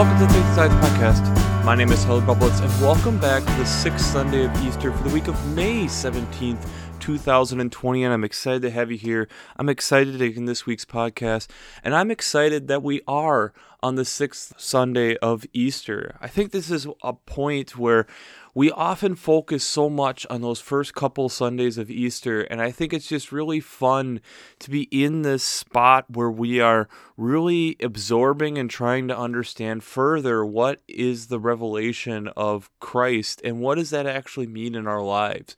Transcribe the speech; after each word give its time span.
welcome 0.00 0.18
to 0.18 0.24
the 0.24 0.32
Faith 0.32 0.54
Sides 0.54 0.74
Podcast. 0.76 1.62
My 1.62 1.74
name 1.74 1.92
is 1.92 2.02
Tyler 2.06 2.22
Bublitz, 2.22 2.62
and 2.62 2.82
welcome 2.82 3.18
back 3.18 3.44
to 3.44 3.52
the 3.56 3.66
sixth 3.66 4.06
Sunday 4.06 4.46
of 4.46 4.64
Easter 4.64 4.90
for 4.90 5.06
the 5.06 5.12
week 5.12 5.28
of 5.28 5.54
May 5.54 5.84
17th, 5.84 6.66
2020. 7.00 8.04
And 8.04 8.14
I'm 8.14 8.24
excited 8.24 8.62
to 8.62 8.70
have 8.70 8.90
you 8.90 8.96
here. 8.96 9.28
I'm 9.58 9.68
excited 9.68 10.12
to 10.12 10.18
take 10.18 10.38
in 10.38 10.46
this 10.46 10.64
week's 10.64 10.86
podcast, 10.86 11.48
and 11.84 11.94
I'm 11.94 12.10
excited 12.10 12.66
that 12.68 12.82
we 12.82 13.02
are 13.06 13.52
on 13.82 13.96
the 13.96 14.06
sixth 14.06 14.54
Sunday 14.56 15.16
of 15.16 15.44
Easter. 15.52 16.16
I 16.18 16.28
think 16.28 16.52
this 16.52 16.70
is 16.70 16.86
a 17.02 17.12
point 17.12 17.76
where 17.76 18.06
we 18.54 18.70
often 18.70 19.14
focus 19.14 19.64
so 19.64 19.88
much 19.88 20.26
on 20.28 20.40
those 20.40 20.60
first 20.60 20.94
couple 20.94 21.28
Sundays 21.28 21.78
of 21.78 21.90
Easter, 21.90 22.42
and 22.42 22.60
I 22.60 22.70
think 22.70 22.92
it's 22.92 23.08
just 23.08 23.32
really 23.32 23.60
fun 23.60 24.20
to 24.60 24.70
be 24.70 24.82
in 24.90 25.22
this 25.22 25.44
spot 25.44 26.06
where 26.10 26.30
we 26.30 26.60
are 26.60 26.88
really 27.16 27.76
absorbing 27.80 28.58
and 28.58 28.68
trying 28.68 29.08
to 29.08 29.18
understand 29.18 29.84
further 29.84 30.44
what 30.44 30.80
is 30.88 31.26
the 31.28 31.38
revelation 31.40 32.28
of 32.36 32.70
Christ 32.80 33.40
and 33.44 33.60
what 33.60 33.76
does 33.76 33.90
that 33.90 34.06
actually 34.06 34.46
mean 34.46 34.74
in 34.74 34.86
our 34.86 35.02
lives. 35.02 35.56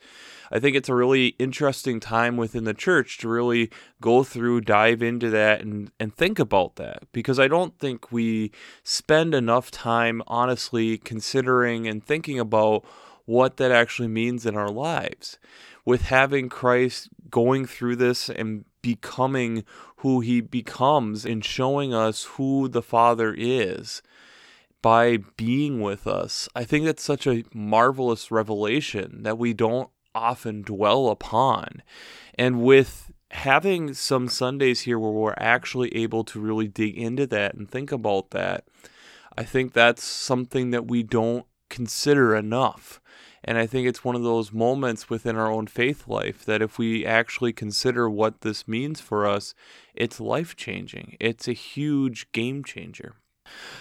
I 0.52 0.58
think 0.58 0.76
it's 0.76 0.90
a 0.90 0.94
really 0.94 1.28
interesting 1.38 1.98
time 1.98 2.36
within 2.36 2.64
the 2.64 2.74
church 2.74 3.16
to 3.18 3.28
really 3.28 3.70
go 4.02 4.22
through, 4.22 4.60
dive 4.60 5.02
into 5.02 5.30
that, 5.30 5.62
and, 5.62 5.90
and 5.98 6.14
think 6.14 6.38
about 6.38 6.76
that 6.76 7.04
because 7.12 7.40
I 7.40 7.48
don't 7.48 7.78
think 7.78 8.12
we 8.12 8.52
spend 8.82 9.34
enough 9.34 9.70
time 9.70 10.22
honestly 10.26 10.98
considering 10.98 11.88
and 11.88 12.04
thinking 12.04 12.38
about 12.38 12.84
what 13.24 13.56
that 13.56 13.72
actually 13.72 14.08
means 14.08 14.44
in 14.44 14.56
our 14.56 14.68
lives. 14.68 15.38
With 15.86 16.02
having 16.02 16.48
Christ 16.50 17.08
going 17.30 17.64
through 17.64 17.96
this 17.96 18.28
and 18.28 18.66
becoming 18.82 19.64
who 19.98 20.20
he 20.20 20.40
becomes 20.40 21.24
and 21.24 21.44
showing 21.44 21.94
us 21.94 22.24
who 22.24 22.68
the 22.68 22.82
Father 22.82 23.34
is 23.36 24.02
by 24.82 25.18
being 25.36 25.80
with 25.80 26.06
us. 26.06 26.48
I 26.54 26.64
think 26.64 26.84
that's 26.84 27.02
such 27.02 27.26
a 27.26 27.44
marvelous 27.54 28.30
revelation 28.30 29.22
that 29.22 29.38
we 29.38 29.54
don't 29.54 29.88
often 30.14 30.62
dwell 30.62 31.08
upon. 31.08 31.82
And 32.34 32.62
with 32.62 33.12
having 33.30 33.94
some 33.94 34.28
Sundays 34.28 34.82
here 34.82 34.98
where 34.98 35.10
we're 35.10 35.34
actually 35.38 35.94
able 35.96 36.24
to 36.24 36.40
really 36.40 36.68
dig 36.68 36.96
into 36.96 37.26
that 37.28 37.54
and 37.54 37.70
think 37.70 37.92
about 37.92 38.30
that, 38.30 38.64
I 39.36 39.44
think 39.44 39.72
that's 39.72 40.04
something 40.04 40.70
that 40.70 40.86
we 40.86 41.02
don't 41.02 41.46
consider 41.70 42.36
enough. 42.36 43.00
And 43.44 43.58
I 43.58 43.66
think 43.66 43.88
it's 43.88 44.04
one 44.04 44.14
of 44.14 44.22
those 44.22 44.52
moments 44.52 45.10
within 45.10 45.36
our 45.36 45.50
own 45.50 45.66
faith 45.66 46.06
life 46.06 46.44
that 46.44 46.62
if 46.62 46.78
we 46.78 47.04
actually 47.04 47.52
consider 47.52 48.08
what 48.08 48.42
this 48.42 48.68
means 48.68 49.00
for 49.00 49.26
us, 49.26 49.54
it's 49.94 50.20
life 50.20 50.54
changing. 50.54 51.16
It's 51.18 51.48
a 51.48 51.52
huge 51.52 52.30
game 52.32 52.62
changer. 52.62 53.16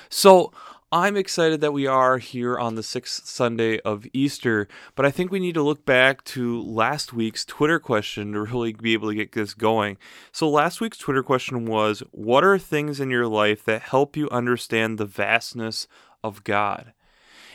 So 0.10 0.52
I'm 0.94 1.16
excited 1.16 1.62
that 1.62 1.72
we 1.72 1.88
are 1.88 2.18
here 2.18 2.60
on 2.60 2.76
the 2.76 2.84
sixth 2.84 3.26
Sunday 3.26 3.80
of 3.80 4.06
Easter, 4.12 4.68
but 4.94 5.06
I 5.06 5.12
think 5.12 5.32
we 5.32 5.40
need 5.40 5.54
to 5.54 5.64
look 5.64 5.86
back 5.86 6.22
to 6.26 6.62
last 6.62 7.14
week's 7.14 7.46
Twitter 7.46 7.80
question 7.80 8.34
to 8.34 8.42
really 8.42 8.74
be 8.74 8.92
able 8.92 9.08
to 9.08 9.16
get 9.16 9.32
this 9.32 9.54
going. 9.54 9.98
So, 10.34 10.50
last 10.50 10.82
week's 10.82 10.98
Twitter 10.98 11.24
question 11.24 11.66
was 11.66 12.04
What 12.12 12.44
are 12.44 12.58
things 12.58 13.00
in 13.00 13.10
your 13.10 13.28
life 13.28 13.64
that 13.64 13.84
help 13.84 14.18
you 14.18 14.30
understand 14.32 14.98
the 14.98 15.06
vastness 15.06 15.88
of 16.26 16.44
God? 16.44 16.92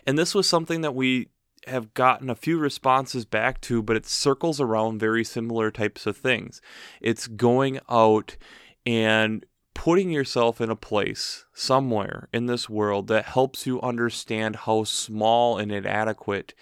And 0.07 0.19
this 0.19 0.34
was 0.34 0.48
something 0.48 0.81
that 0.81 0.95
we 0.95 1.29
have 1.67 1.92
gotten 1.92 2.31
a 2.31 2.34
few 2.34 2.57
responses 2.57 3.27
back 3.27 3.61
to, 3.62 3.83
but 3.83 3.97
it 3.97 4.07
circles 4.07 4.62
around 4.62 4.98
very 4.98 5.25
similar 5.25 5.70
types 5.70 6.07
of 6.07 6.17
things. 6.17 6.62
It's 7.03 7.27
going 7.27 7.81
out 7.91 8.39
and 8.87 9.45
putting 9.77 10.10
yourself 10.10 10.58
in 10.58 10.70
a 10.70 10.74
place 10.74 11.44
somewhere 11.52 12.28
in 12.32 12.46
this 12.46 12.66
world 12.66 13.08
that 13.08 13.27
helps 13.27 13.66
you 13.66 13.78
understand 13.83 14.56
how 14.56 14.83
small 14.84 15.58
and 15.58 15.70
inadequate 15.70 16.55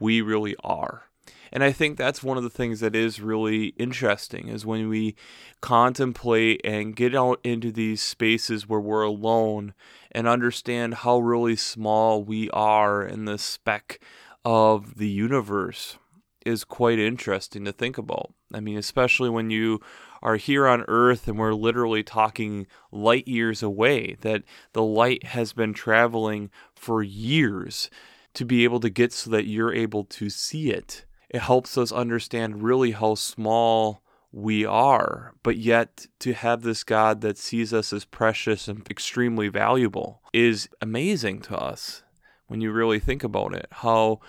we 0.00 0.20
really 0.20 0.56
are. 0.64 1.04
And 1.52 1.62
I 1.62 1.70
think 1.70 1.96
that's 1.96 2.24
one 2.24 2.36
of 2.36 2.42
the 2.42 2.50
things 2.50 2.80
that 2.80 2.96
is 2.96 3.20
really 3.20 3.66
interesting 3.78 4.48
is 4.48 4.66
when 4.66 4.88
we 4.88 5.14
contemplate 5.60 6.60
and 6.64 6.96
get 6.96 7.14
out 7.14 7.38
into 7.44 7.70
these 7.70 8.02
spaces 8.02 8.68
where 8.68 8.80
we're 8.80 9.02
alone 9.02 9.72
and 10.10 10.26
understand 10.26 10.94
how 10.94 11.20
really 11.20 11.54
small 11.54 12.24
we 12.24 12.50
are 12.50 13.06
in 13.06 13.26
the 13.26 13.38
speck 13.38 14.00
of 14.44 14.96
the 14.96 15.08
universe 15.08 15.98
is 16.44 16.64
quite 16.64 16.98
interesting 16.98 17.64
to 17.64 17.72
think 17.72 17.96
about. 17.96 18.32
I 18.52 18.58
mean, 18.58 18.76
especially 18.76 19.30
when 19.30 19.50
you 19.50 19.80
are 20.22 20.36
here 20.36 20.66
on 20.66 20.84
Earth 20.88 21.28
and 21.28 21.38
we're 21.38 21.54
literally 21.54 22.02
talking 22.02 22.66
light 22.90 23.26
years 23.28 23.62
away, 23.62 24.16
that 24.20 24.42
the 24.72 24.82
light 24.82 25.24
has 25.24 25.52
been 25.52 25.72
traveling 25.72 26.50
for 26.74 27.02
years 27.02 27.90
to 28.34 28.44
be 28.44 28.64
able 28.64 28.80
to 28.80 28.90
get 28.90 29.12
so 29.12 29.30
that 29.30 29.46
you're 29.46 29.74
able 29.74 30.04
to 30.04 30.28
see 30.28 30.70
it. 30.70 31.04
It 31.30 31.40
helps 31.40 31.76
us 31.76 31.90
understand 31.90 32.62
really 32.62 32.92
how 32.92 33.14
small 33.14 34.02
we 34.32 34.66
are, 34.66 35.34
but 35.42 35.56
yet 35.56 36.06
to 36.18 36.34
have 36.34 36.62
this 36.62 36.84
God 36.84 37.22
that 37.22 37.38
sees 37.38 37.72
us 37.72 37.92
as 37.92 38.04
precious 38.04 38.68
and 38.68 38.86
extremely 38.90 39.48
valuable 39.48 40.20
is 40.32 40.68
amazing 40.80 41.40
to 41.42 41.56
us 41.56 42.02
when 42.46 42.60
you 42.60 42.70
really 42.70 42.98
think 42.98 43.24
about 43.24 43.54
it. 43.54 43.66
How 43.70 44.20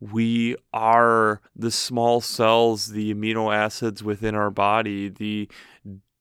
we 0.00 0.56
are 0.72 1.40
the 1.56 1.70
small 1.70 2.20
cells, 2.20 2.88
the 2.88 3.12
amino 3.12 3.54
acids 3.54 4.02
within 4.02 4.34
our 4.34 4.50
body, 4.50 5.08
the 5.08 5.48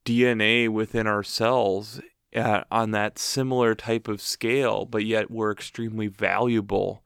DNA 0.05 0.69
within 0.69 1.05
our 1.05 1.23
cells 1.23 1.99
at, 2.33 2.65
on 2.71 2.91
that 2.91 3.19
similar 3.19 3.75
type 3.75 4.07
of 4.07 4.21
scale, 4.21 4.85
but 4.85 5.05
yet 5.05 5.29
we're 5.29 5.51
extremely 5.51 6.07
valuable 6.07 7.03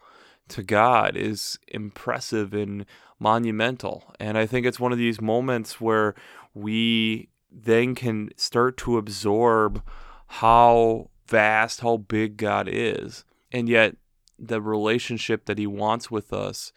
to 0.50 0.64
God 0.64 1.16
is 1.16 1.58
impressive 1.68 2.54
and 2.54 2.86
monumental. 3.20 4.14
And 4.20 4.38
I 4.38 4.46
think 4.46 4.66
it's 4.66 4.80
one 4.80 4.92
of 4.92 4.98
these 4.98 5.22
moments 5.22 5.80
where 5.80 6.14
we 6.54 7.30
then 7.52 7.96
can 7.96 8.32
start 8.36 8.78
to 8.78 8.98
absorb 8.98 9.82
how 10.28 11.10
vast, 11.28 11.82
how 11.82 11.98
big 11.98 12.38
God 12.38 12.68
is. 12.70 13.24
And 13.52 13.70
yet 13.70 13.96
the 14.42 14.62
relationship 14.62 15.46
that 15.46 15.58
he 15.58 15.68
wants 15.68 16.10
with 16.10 16.34
us 16.34 16.74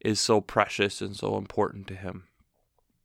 is 0.00 0.18
so 0.18 0.40
precious 0.40 1.00
and 1.00 1.16
so 1.16 1.36
important 1.36 1.86
to 1.88 1.94
him. 1.94 2.24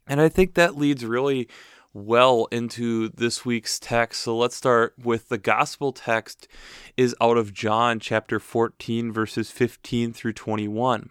And 0.07 0.21
I 0.21 0.29
think 0.29 0.53
that 0.53 0.77
leads 0.77 1.05
really 1.05 1.47
well 1.93 2.47
into 2.51 3.09
this 3.09 3.45
week's 3.45 3.79
text. 3.79 4.21
So 4.21 4.37
let's 4.37 4.55
start 4.55 4.93
with 4.97 5.29
the 5.29 5.37
gospel 5.37 5.91
text 5.91 6.47
is 6.95 7.15
out 7.19 7.37
of 7.37 7.53
John 7.53 7.99
chapter 7.99 8.39
14 8.39 9.11
verses 9.11 9.51
15 9.51 10.13
through 10.13 10.33
21. 10.33 11.09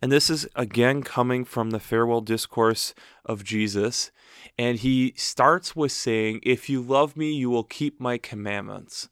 And 0.00 0.12
this 0.12 0.30
is 0.30 0.48
again 0.54 1.02
coming 1.02 1.44
from 1.44 1.70
the 1.70 1.80
farewell 1.80 2.20
discourse 2.20 2.94
of 3.24 3.44
Jesus. 3.44 4.10
And 4.58 4.78
he 4.78 5.14
starts 5.16 5.74
with 5.74 5.92
saying, 5.92 6.40
If 6.42 6.68
you 6.68 6.80
love 6.80 7.16
me, 7.16 7.32
you 7.32 7.50
will 7.50 7.64
keep 7.64 8.00
my 8.00 8.18
commandments. 8.18 9.08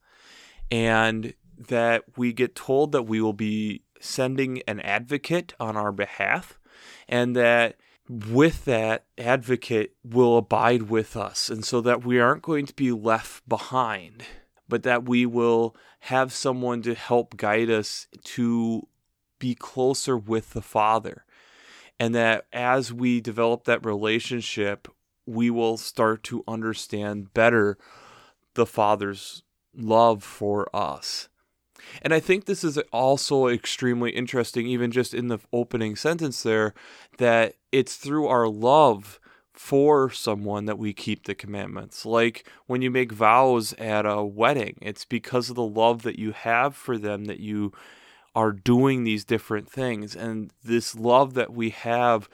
And 0.70 1.34
that 1.58 2.04
we 2.16 2.32
get 2.32 2.54
told 2.54 2.92
that 2.92 3.02
we 3.02 3.20
will 3.20 3.32
be 3.32 3.82
sending 4.00 4.62
an 4.68 4.80
advocate 4.80 5.54
on 5.58 5.76
our 5.76 5.92
behalf 5.92 6.58
and 7.08 7.34
that 7.34 7.76
with 8.08 8.64
that 8.64 9.04
advocate 9.18 9.94
will 10.04 10.38
abide 10.38 10.82
with 10.82 11.16
us. 11.16 11.50
And 11.50 11.64
so 11.64 11.80
that 11.82 12.04
we 12.04 12.20
aren't 12.20 12.42
going 12.42 12.64
to 12.66 12.74
be 12.74 12.92
left 12.92 13.46
behind 13.48 14.24
but 14.68 14.82
that 14.82 15.08
we 15.08 15.24
will 15.26 15.74
have 16.00 16.32
someone 16.32 16.82
to 16.82 16.94
help 16.94 17.36
guide 17.36 17.70
us 17.70 18.06
to 18.22 18.86
be 19.38 19.54
closer 19.54 20.16
with 20.16 20.50
the 20.50 20.62
father. 20.62 21.24
And 21.98 22.14
that 22.14 22.46
as 22.52 22.92
we 22.92 23.20
develop 23.20 23.64
that 23.64 23.84
relationship 23.84 24.88
we 25.26 25.50
will 25.50 25.76
start 25.76 26.22
to 26.22 26.42
understand 26.48 27.34
better 27.34 27.76
the 28.54 28.64
father's 28.64 29.42
love 29.74 30.22
for 30.22 30.74
us 30.74 31.28
and 32.02 32.14
I 32.14 32.20
think 32.20 32.44
this 32.44 32.64
is 32.64 32.78
also 32.92 33.48
extremely 33.48 34.10
interesting, 34.10 34.66
even 34.66 34.90
just 34.90 35.14
in 35.14 35.28
the 35.28 35.38
opening 35.52 35.96
sentence 35.96 36.42
there, 36.42 36.74
that 37.18 37.54
it's 37.72 37.96
through 37.96 38.26
our 38.26 38.48
love 38.48 39.20
for 39.52 40.08
someone 40.08 40.66
that 40.66 40.78
we 40.78 40.92
keep 40.92 41.24
the 41.24 41.34
commandments. 41.34 42.06
Like 42.06 42.48
when 42.66 42.80
you 42.80 42.92
make 42.92 43.10
vows 43.10 43.72
at 43.74 44.06
a 44.06 44.22
wedding, 44.22 44.78
it's 44.80 45.04
because 45.04 45.50
of 45.50 45.56
the 45.56 45.62
love 45.62 46.02
that 46.02 46.18
you 46.18 46.30
have 46.30 46.76
for 46.76 46.96
them 46.96 47.24
that 47.24 47.40
you 47.40 47.72
are 48.36 48.52
doing 48.52 49.02
these 49.02 49.24
different 49.24 49.68
things. 49.68 50.14
And 50.14 50.52
this 50.62 50.94
love 50.94 51.34
that 51.34 51.52
we 51.52 51.70
have 51.70 52.28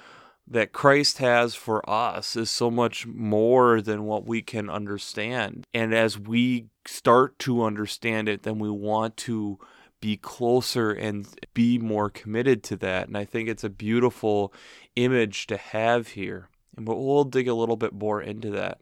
that 0.47 0.73
Christ 0.73 1.19
has 1.19 1.55
for 1.55 1.89
us 1.89 2.37
is 2.37 2.51
so 2.51 2.71
much 2.71 3.07
more 3.07 3.81
than 3.81 4.05
what 4.05 4.27
we 4.27 4.43
can 4.43 4.69
understand. 4.69 5.67
And 5.73 5.95
as 5.95 6.19
we 6.19 6.67
start 6.87 7.39
to 7.41 7.65
understand 7.65 8.29
it, 8.29 8.43
then 8.43 8.59
we 8.59 8.71
want 8.71 9.17
to 9.19 9.59
be 10.01 10.17
closer 10.19 10.91
and 10.91 11.27
be 11.55 11.79
more 11.79 12.11
committed 12.11 12.63
to 12.65 12.77
that. 12.77 13.07
And 13.07 13.17
I 13.17 13.25
think 13.25 13.49
it's 13.49 13.65
a 13.65 13.71
beautiful 13.71 14.53
image 14.97 15.47
to 15.47 15.57
have 15.57 16.09
here. 16.09 16.51
But 16.77 16.97
we'll 16.97 17.25
dig 17.25 17.49
a 17.49 17.55
little 17.55 17.77
bit 17.77 17.95
more 17.95 18.21
into 18.21 18.51
that. 18.51 18.81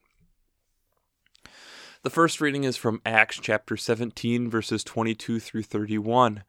The 2.03 2.11
first 2.11 2.41
reading 2.41 2.65
is 2.65 2.76
from 2.76 3.00
Acts 3.06 3.38
chapter 3.41 3.76
17, 3.76 4.50
verses 4.50 4.82
22 4.82 5.38
through 5.38 5.62
31. 5.62 6.43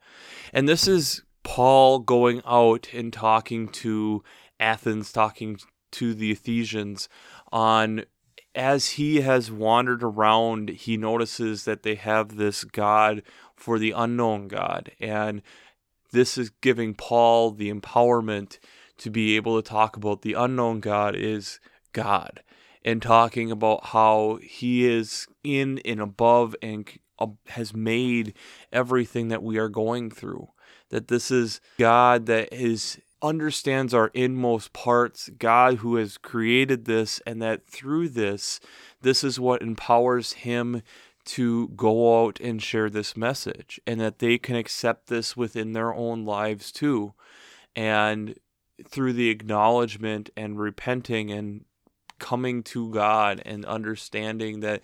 And 0.52 0.68
this 0.68 0.88
is 0.88 1.22
Paul 1.44 2.00
going 2.00 2.42
out 2.44 2.88
and 2.92 3.12
talking 3.12 3.68
to 3.68 4.24
Athens, 4.64 5.12
talking 5.12 5.58
to 5.92 6.14
the 6.14 6.32
Ephesians 6.32 7.08
on 7.52 8.04
as 8.54 8.90
he 8.90 9.20
has 9.20 9.50
wandered 9.50 10.02
around, 10.02 10.68
he 10.70 10.96
notices 10.96 11.64
that 11.64 11.82
they 11.82 11.96
have 11.96 12.36
this 12.36 12.64
God 12.64 13.22
for 13.56 13.78
the 13.78 13.90
unknown 13.90 14.48
God. 14.48 14.92
And 15.00 15.42
this 16.12 16.38
is 16.38 16.50
giving 16.60 16.94
Paul 16.94 17.50
the 17.50 17.72
empowerment 17.72 18.58
to 18.98 19.10
be 19.10 19.36
able 19.36 19.60
to 19.60 19.68
talk 19.68 19.96
about 19.96 20.22
the 20.22 20.34
unknown 20.34 20.80
God 20.80 21.16
is 21.16 21.58
God 21.92 22.42
and 22.84 23.02
talking 23.02 23.50
about 23.50 23.86
how 23.86 24.38
he 24.40 24.86
is 24.86 25.26
in 25.42 25.80
and 25.84 26.00
above 26.00 26.54
and 26.62 26.88
has 27.48 27.74
made 27.74 28.34
everything 28.72 29.28
that 29.28 29.42
we 29.42 29.58
are 29.58 29.68
going 29.68 30.10
through. 30.10 30.48
That 30.90 31.08
this 31.08 31.30
is 31.30 31.60
God 31.78 32.26
that 32.26 32.52
is 32.52 33.00
understands 33.24 33.94
our 33.94 34.08
inmost 34.12 34.74
parts, 34.74 35.30
God 35.38 35.76
who 35.76 35.96
has 35.96 36.18
created 36.18 36.84
this, 36.84 37.20
and 37.26 37.40
that 37.40 37.66
through 37.66 38.10
this, 38.10 38.60
this 39.00 39.24
is 39.24 39.40
what 39.40 39.62
empowers 39.62 40.34
him 40.34 40.82
to 41.24 41.68
go 41.68 42.22
out 42.22 42.38
and 42.38 42.62
share 42.62 42.90
this 42.90 43.16
message, 43.16 43.80
and 43.86 43.98
that 43.98 44.18
they 44.18 44.36
can 44.36 44.56
accept 44.56 45.06
this 45.06 45.36
within 45.36 45.72
their 45.72 45.92
own 45.92 46.26
lives 46.26 46.70
too. 46.70 47.14
And 47.74 48.38
through 48.86 49.14
the 49.14 49.30
acknowledgement 49.30 50.28
and 50.36 50.58
repenting 50.58 51.30
and 51.30 51.64
coming 52.18 52.62
to 52.62 52.90
God 52.90 53.40
and 53.46 53.64
understanding 53.64 54.60
that 54.60 54.82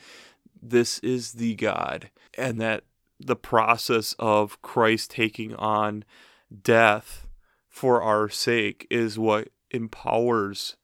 this 0.63 0.99
is 1.01 1.33
the 1.33 1.55
God 1.57 2.11
and 2.39 2.61
that 2.61 2.85
the 3.19 3.37
process 3.37 4.15
of 4.19 4.61
Christ 4.63 5.11
taking 5.11 5.55
on 5.57 6.05
death 6.63 7.27
for 7.71 8.03
our 8.03 8.29
sake 8.29 8.87
is 8.91 9.19
what 9.19 9.49
empowers 9.71 10.77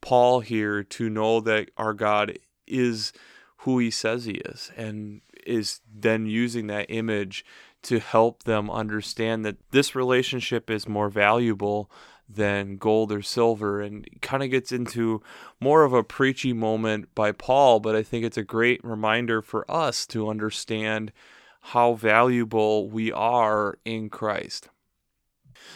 Paul 0.00 0.40
here 0.40 0.82
to 0.82 1.10
know 1.10 1.40
that 1.40 1.70
our 1.76 1.92
God 1.92 2.38
is 2.66 3.12
who 3.58 3.78
he 3.78 3.90
says 3.90 4.24
he 4.24 4.34
is 4.34 4.70
and 4.76 5.20
is 5.46 5.80
then 5.92 6.24
using 6.24 6.68
that 6.68 6.86
image 6.88 7.44
to 7.82 7.98
help 7.98 8.44
them 8.44 8.70
understand 8.70 9.44
that 9.44 9.56
this 9.70 9.94
relationship 9.94 10.70
is 10.70 10.88
more 10.88 11.08
valuable 11.08 11.90
than 12.28 12.76
gold 12.76 13.10
or 13.10 13.22
silver 13.22 13.80
and 13.80 14.06
kind 14.22 14.42
of 14.42 14.50
gets 14.50 14.70
into 14.70 15.20
more 15.58 15.82
of 15.82 15.92
a 15.92 16.04
preachy 16.04 16.52
moment 16.52 17.12
by 17.14 17.32
Paul, 17.32 17.80
but 17.80 17.96
I 17.96 18.02
think 18.02 18.24
it's 18.24 18.36
a 18.36 18.44
great 18.44 18.82
reminder 18.84 19.42
for 19.42 19.68
us 19.70 20.06
to 20.08 20.28
understand 20.28 21.12
how 21.60 21.94
valuable 21.94 22.88
we 22.88 23.10
are 23.12 23.78
in 23.84 24.08
Christ. 24.08 24.68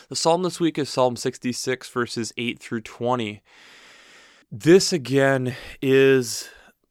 The 0.09 0.17
psalm 0.17 0.43
this 0.43 0.61
week 0.61 0.79
is 0.79 0.89
Psalm 0.89 1.17
66, 1.17 1.89
verses 1.89 2.33
8 2.37 2.59
through 2.59 2.83
20. 2.83 3.43
This 4.51 4.93
again 4.93 5.55
is 5.83 6.49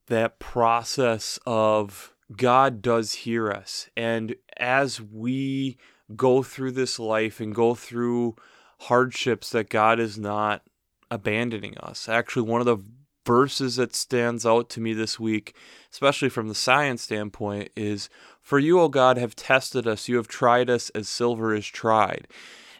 that 0.08 0.40
process 0.40 1.40
of 1.46 2.14
God 2.36 2.82
does 2.82 3.14
hear 3.14 3.52
us. 3.52 3.90
And 3.96 4.36
as 4.58 5.00
we 5.00 5.78
go 6.16 6.44
through 6.44 6.72
this 6.72 7.00
life 7.00 7.40
and 7.40 7.56
go 7.56 7.76
through 7.76 8.36
hardships 8.80 9.50
that 9.52 9.70
God 9.70 10.00
is 10.00 10.18
not 10.18 10.62
abandoning 11.10 11.78
us. 11.78 12.10
Actually, 12.10 12.50
one 12.50 12.60
of 12.60 12.66
the 12.66 12.84
verses 13.26 13.78
that 13.78 13.96
stands 13.96 14.46
out 14.46 14.70
to 14.72 14.82
me 14.82 14.94
this 14.94 15.20
week, 15.20 15.56
especially 15.92 16.30
from 16.30 16.50
the 16.50 16.56
science 16.56 17.04
standpoint, 17.04 17.70
is 17.76 18.10
For 18.42 18.60
you, 18.60 18.80
O 18.80 18.90
God, 18.90 19.18
have 19.18 19.36
tested 19.36 19.88
us. 19.88 20.10
You 20.10 20.18
have 20.18 20.28
tried 20.28 20.70
us 20.70 20.90
as 20.90 21.08
silver 21.08 21.54
is 21.54 21.68
tried. 21.68 22.28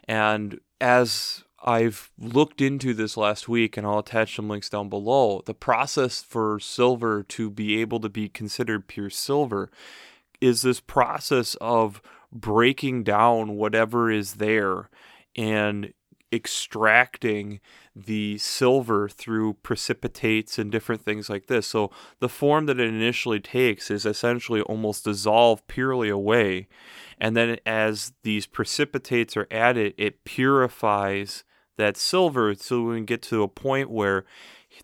And 0.06 0.60
as 0.80 1.44
I've 1.64 2.10
looked 2.18 2.60
into 2.60 2.92
this 2.92 3.16
last 3.16 3.48
week, 3.48 3.76
and 3.76 3.86
I'll 3.86 4.00
attach 4.00 4.36
some 4.36 4.48
links 4.48 4.68
down 4.68 4.88
below, 4.88 5.42
the 5.46 5.54
process 5.54 6.22
for 6.22 6.60
silver 6.60 7.22
to 7.22 7.50
be 7.50 7.80
able 7.80 8.00
to 8.00 8.08
be 8.08 8.28
considered 8.28 8.86
pure 8.86 9.10
silver 9.10 9.70
is 10.40 10.62
this 10.62 10.80
process 10.80 11.54
of 11.60 12.02
breaking 12.30 13.04
down 13.04 13.56
whatever 13.56 14.10
is 14.10 14.34
there 14.34 14.90
and 15.36 15.94
extracting 16.32 17.60
the 17.94 18.36
silver 18.38 19.08
through 19.08 19.54
precipitates 19.62 20.58
and 20.58 20.70
different 20.70 21.02
things 21.02 21.30
like 21.30 21.46
this. 21.46 21.66
So 21.66 21.90
the 22.18 22.28
form 22.28 22.66
that 22.66 22.80
it 22.80 22.88
initially 22.88 23.40
takes 23.40 23.90
is 23.90 24.04
essentially 24.04 24.60
almost 24.62 25.04
dissolved 25.04 25.66
purely 25.68 26.08
away. 26.08 26.66
And 27.18 27.36
then 27.36 27.58
as 27.64 28.12
these 28.22 28.46
precipitates 28.46 29.36
are 29.36 29.48
added, 29.50 29.94
it 29.96 30.24
purifies 30.24 31.44
that 31.76 31.96
silver 31.96 32.54
so 32.54 32.82
we 32.82 32.96
can 32.96 33.04
get 33.04 33.22
to 33.22 33.42
a 33.42 33.48
point 33.48 33.90
where 33.90 34.24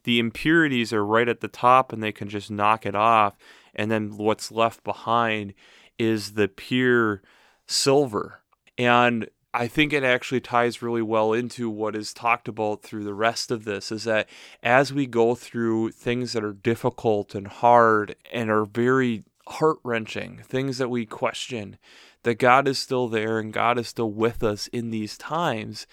the 0.05 0.19
impurities 0.19 0.93
are 0.93 1.05
right 1.05 1.29
at 1.29 1.41
the 1.41 1.49
top 1.49 1.93
and 1.93 2.03
they 2.03 2.13
can 2.13 2.29
just 2.29 2.51
knock 2.51 2.87
it 2.87 2.95
off. 2.95 3.37
And 3.75 3.91
then 3.91 4.17
what's 4.17 4.53
left 4.53 4.85
behind 4.85 5.55
is 5.99 6.33
the 6.33 6.49
pure 6.49 7.23
silver. 7.67 8.41
And 8.79 9.29
I 9.53 9.67
think 9.67 9.93
it 9.93 10.05
actually 10.05 10.41
ties 10.41 10.81
really 10.81 11.03
well 11.03 11.33
into 11.33 11.69
what 11.69 11.97
is 11.97 12.15
talked 12.15 12.47
about 12.47 12.83
through 12.83 13.05
the 13.05 13.15
rest 13.15 13.51
of 13.51 13.65
this 13.65 13.91
is 13.91 14.05
that 14.05 14.29
as 14.63 14.93
we 14.93 15.07
go 15.07 15.35
through 15.35 15.91
things 15.91 16.33
that 16.33 16.45
are 16.45 16.53
difficult 16.53 17.35
and 17.35 17.49
hard 17.49 18.15
and 18.33 18.49
are 18.49 18.65
very 18.65 19.25
heart 19.49 19.79
wrenching, 19.83 20.41
things 20.45 20.79
that 20.79 20.89
we 20.89 21.05
question, 21.05 21.79
that 22.23 22.39
God 22.39 22.69
is 22.69 22.79
still 22.79 23.09
there 23.09 23.39
and 23.39 23.53
God 23.53 23.79
is 23.79 23.89
still 23.89 24.11
with 24.11 24.43
us 24.43 24.67
in 24.69 24.91
these 24.91 25.17
times. 25.17 25.87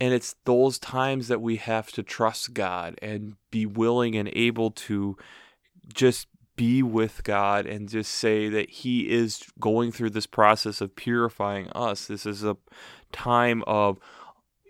And 0.00 0.12
it's 0.12 0.34
those 0.44 0.78
times 0.78 1.28
that 1.28 1.40
we 1.40 1.56
have 1.56 1.92
to 1.92 2.02
trust 2.02 2.54
God 2.54 2.98
and 3.00 3.36
be 3.50 3.66
willing 3.66 4.16
and 4.16 4.30
able 4.32 4.70
to 4.70 5.16
just 5.92 6.26
be 6.56 6.82
with 6.82 7.22
God 7.24 7.66
and 7.66 7.88
just 7.88 8.12
say 8.12 8.48
that 8.48 8.70
He 8.70 9.10
is 9.10 9.42
going 9.60 9.92
through 9.92 10.10
this 10.10 10.26
process 10.26 10.80
of 10.80 10.96
purifying 10.96 11.68
us. 11.70 12.06
This 12.06 12.26
is 12.26 12.44
a 12.44 12.56
time 13.12 13.62
of 13.66 13.98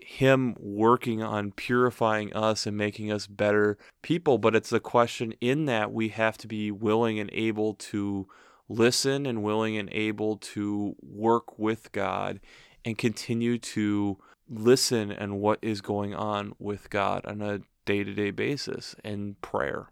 him 0.04 0.54
working 0.60 1.22
on 1.22 1.50
purifying 1.50 2.32
us 2.34 2.66
and 2.66 2.76
making 2.76 3.10
us 3.10 3.26
better 3.26 3.78
people. 4.02 4.38
But 4.38 4.54
it's 4.54 4.72
a 4.72 4.80
question 4.80 5.34
in 5.40 5.64
that 5.64 5.92
we 5.92 6.08
have 6.10 6.36
to 6.38 6.46
be 6.46 6.70
willing 6.70 7.18
and 7.18 7.30
able 7.32 7.74
to 7.74 8.28
listen 8.68 9.26
and 9.26 9.42
willing 9.42 9.76
and 9.76 9.88
able 9.92 10.36
to 10.36 10.96
work 11.02 11.58
with 11.58 11.92
God 11.92 12.40
and 12.84 12.98
continue 12.98 13.58
to 13.58 14.18
listen 14.48 15.10
and 15.10 15.40
what 15.40 15.58
is 15.62 15.80
going 15.80 16.14
on 16.14 16.52
with 16.58 16.90
God 16.90 17.24
on 17.26 17.40
a 17.40 17.60
day 17.84 18.04
to 18.04 18.14
day 18.14 18.30
basis 18.30 18.94
in 19.04 19.36
prayer. 19.40 19.90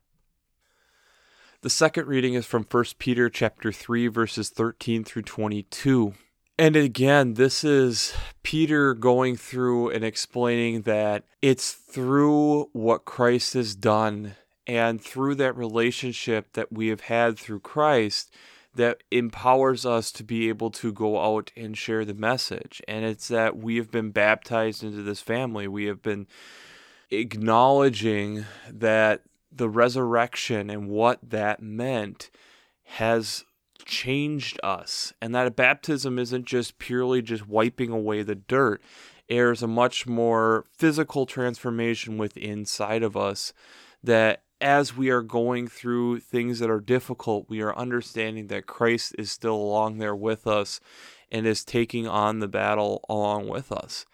The 1.62 1.70
second 1.70 2.06
reading 2.06 2.34
is 2.34 2.44
from 2.44 2.66
1 2.68 2.84
Peter 2.98 3.30
chapter 3.30 3.70
3 3.70 4.08
verses 4.08 4.50
13 4.50 5.04
through 5.04 5.22
22. 5.22 6.14
And 6.58 6.76
again, 6.76 7.34
this 7.34 7.64
is 7.64 8.14
Peter 8.42 8.94
going 8.94 9.36
through 9.36 9.90
and 9.90 10.04
explaining 10.04 10.82
that 10.82 11.24
it's 11.40 11.72
through 11.72 12.68
what 12.72 13.04
Christ 13.04 13.54
has 13.54 13.74
done 13.74 14.34
and 14.66 15.00
through 15.00 15.36
that 15.36 15.56
relationship 15.56 16.52
that 16.52 16.72
we 16.72 16.88
have 16.88 17.02
had 17.02 17.38
through 17.38 17.60
Christ 17.60 18.32
that 18.74 19.02
empowers 19.10 19.84
us 19.84 20.10
to 20.12 20.24
be 20.24 20.48
able 20.48 20.70
to 20.70 20.92
go 20.92 21.20
out 21.20 21.50
and 21.56 21.76
share 21.76 22.04
the 22.04 22.14
message. 22.14 22.80
And 22.88 23.04
it's 23.04 23.28
that 23.28 23.56
we 23.56 23.76
have 23.76 23.90
been 23.90 24.10
baptized 24.10 24.82
into 24.82 25.02
this 25.02 25.20
family. 25.20 25.68
We 25.68 25.84
have 25.86 26.02
been 26.02 26.26
acknowledging 27.10 28.46
that 28.70 29.22
the 29.50 29.68
resurrection 29.68 30.70
and 30.70 30.88
what 30.88 31.18
that 31.22 31.62
meant 31.62 32.30
has 32.84 33.44
changed 33.84 34.58
us 34.62 35.12
and 35.20 35.34
that 35.34 35.46
a 35.46 35.50
baptism 35.50 36.18
isn't 36.18 36.46
just 36.46 36.78
purely 36.78 37.20
just 37.20 37.48
wiping 37.48 37.90
away 37.90 38.22
the 38.22 38.36
dirt 38.36 38.80
there's 39.28 39.62
a 39.62 39.66
much 39.66 40.06
more 40.06 40.64
physical 40.76 41.24
transformation 41.26 42.18
within 42.18 42.42
inside 42.42 43.02
of 43.02 43.16
us 43.16 43.52
that 44.02 44.42
as 44.62 44.97
we 44.97 45.11
are 45.11 45.23
going 45.23 45.69
through 45.69 46.21
things 46.21 46.59
that 46.59 46.71
are 46.71 46.81
difficult 46.81 47.49
we 47.49 47.61
are 47.61 47.76
understanding 47.76 48.47
that 48.47 48.66
Christ 48.66 49.14
is 49.19 49.31
still 49.31 49.57
along 49.57 49.99
there 49.99 50.16
with 50.16 50.47
us 50.47 50.81
and 51.31 51.47
is 51.47 51.64
taking 51.64 52.07
on 52.07 52.38
the 52.38 52.49
battle 52.49 53.04
along 53.09 53.49
with 53.49 53.73
us 53.73 54.07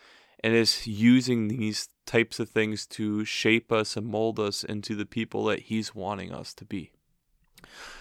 and 0.43 0.55
is 0.55 0.87
using 0.87 1.49
these 1.49 1.89
types 2.07 2.41
of 2.41 2.49
things 2.49 2.87
to 2.87 3.25
shape 3.25 3.71
us 3.71 3.97
and 3.97 4.07
mold 4.07 4.41
us 4.41 4.65
into 4.65 4.95
the 4.95 5.07
people 5.07 5.45
that 5.45 5.61
he's 5.61 5.95
wanting 5.95 6.33
us 6.33 6.55
to 6.55 6.65
be 6.65 6.91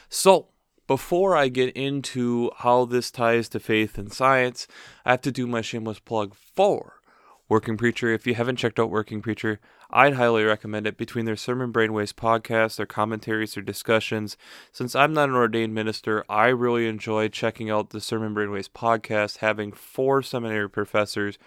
so 0.10 0.48
before 0.88 1.36
I 1.36 1.50
get 1.50 1.76
into 1.76 2.50
how 2.58 2.86
this 2.86 3.12
ties 3.12 3.50
to 3.50 3.60
faith 3.60 3.98
and 3.98 4.12
science, 4.12 4.68
I 5.06 5.12
have 5.12 5.22
to 5.22 5.32
do 5.32 5.46
my 5.46 5.62
shameless 5.62 6.00
plug 6.00 6.34
for 6.34 7.02
Working 7.50 7.76
Preacher. 7.76 8.14
If 8.14 8.26
you 8.26 8.36
haven't 8.36 8.56
checked 8.56 8.80
out 8.80 8.90
Working 8.90 9.22
Preacher, 9.22 9.60
I'd 9.90 10.16
highly 10.16 10.44
recommend 10.44 10.86
it 10.86 10.98
between 10.98 11.26
their 11.26 11.36
Sermon 11.36 11.72
Brainwaves 11.72 12.14
podcast, 12.14 12.76
their 12.76 12.86
commentaries, 12.86 13.54
their 13.54 13.64
discussions. 13.64 14.36
Since 14.72 14.96
I'm 14.96 15.14
not 15.14 15.30
an 15.30 15.36
ordained 15.36 15.74
minister, 15.74 16.26
I 16.28 16.48
really 16.48 16.88
enjoy 16.88 17.30
checking 17.30 17.70
out 17.70 17.92
the 17.92 18.02
Sermon 18.02 18.36
Brainwaves 18.36 18.70
podcast, 18.70 19.38
having 19.38 19.72
four 19.72 20.22
seminary 20.22 20.70
professors 20.70 21.38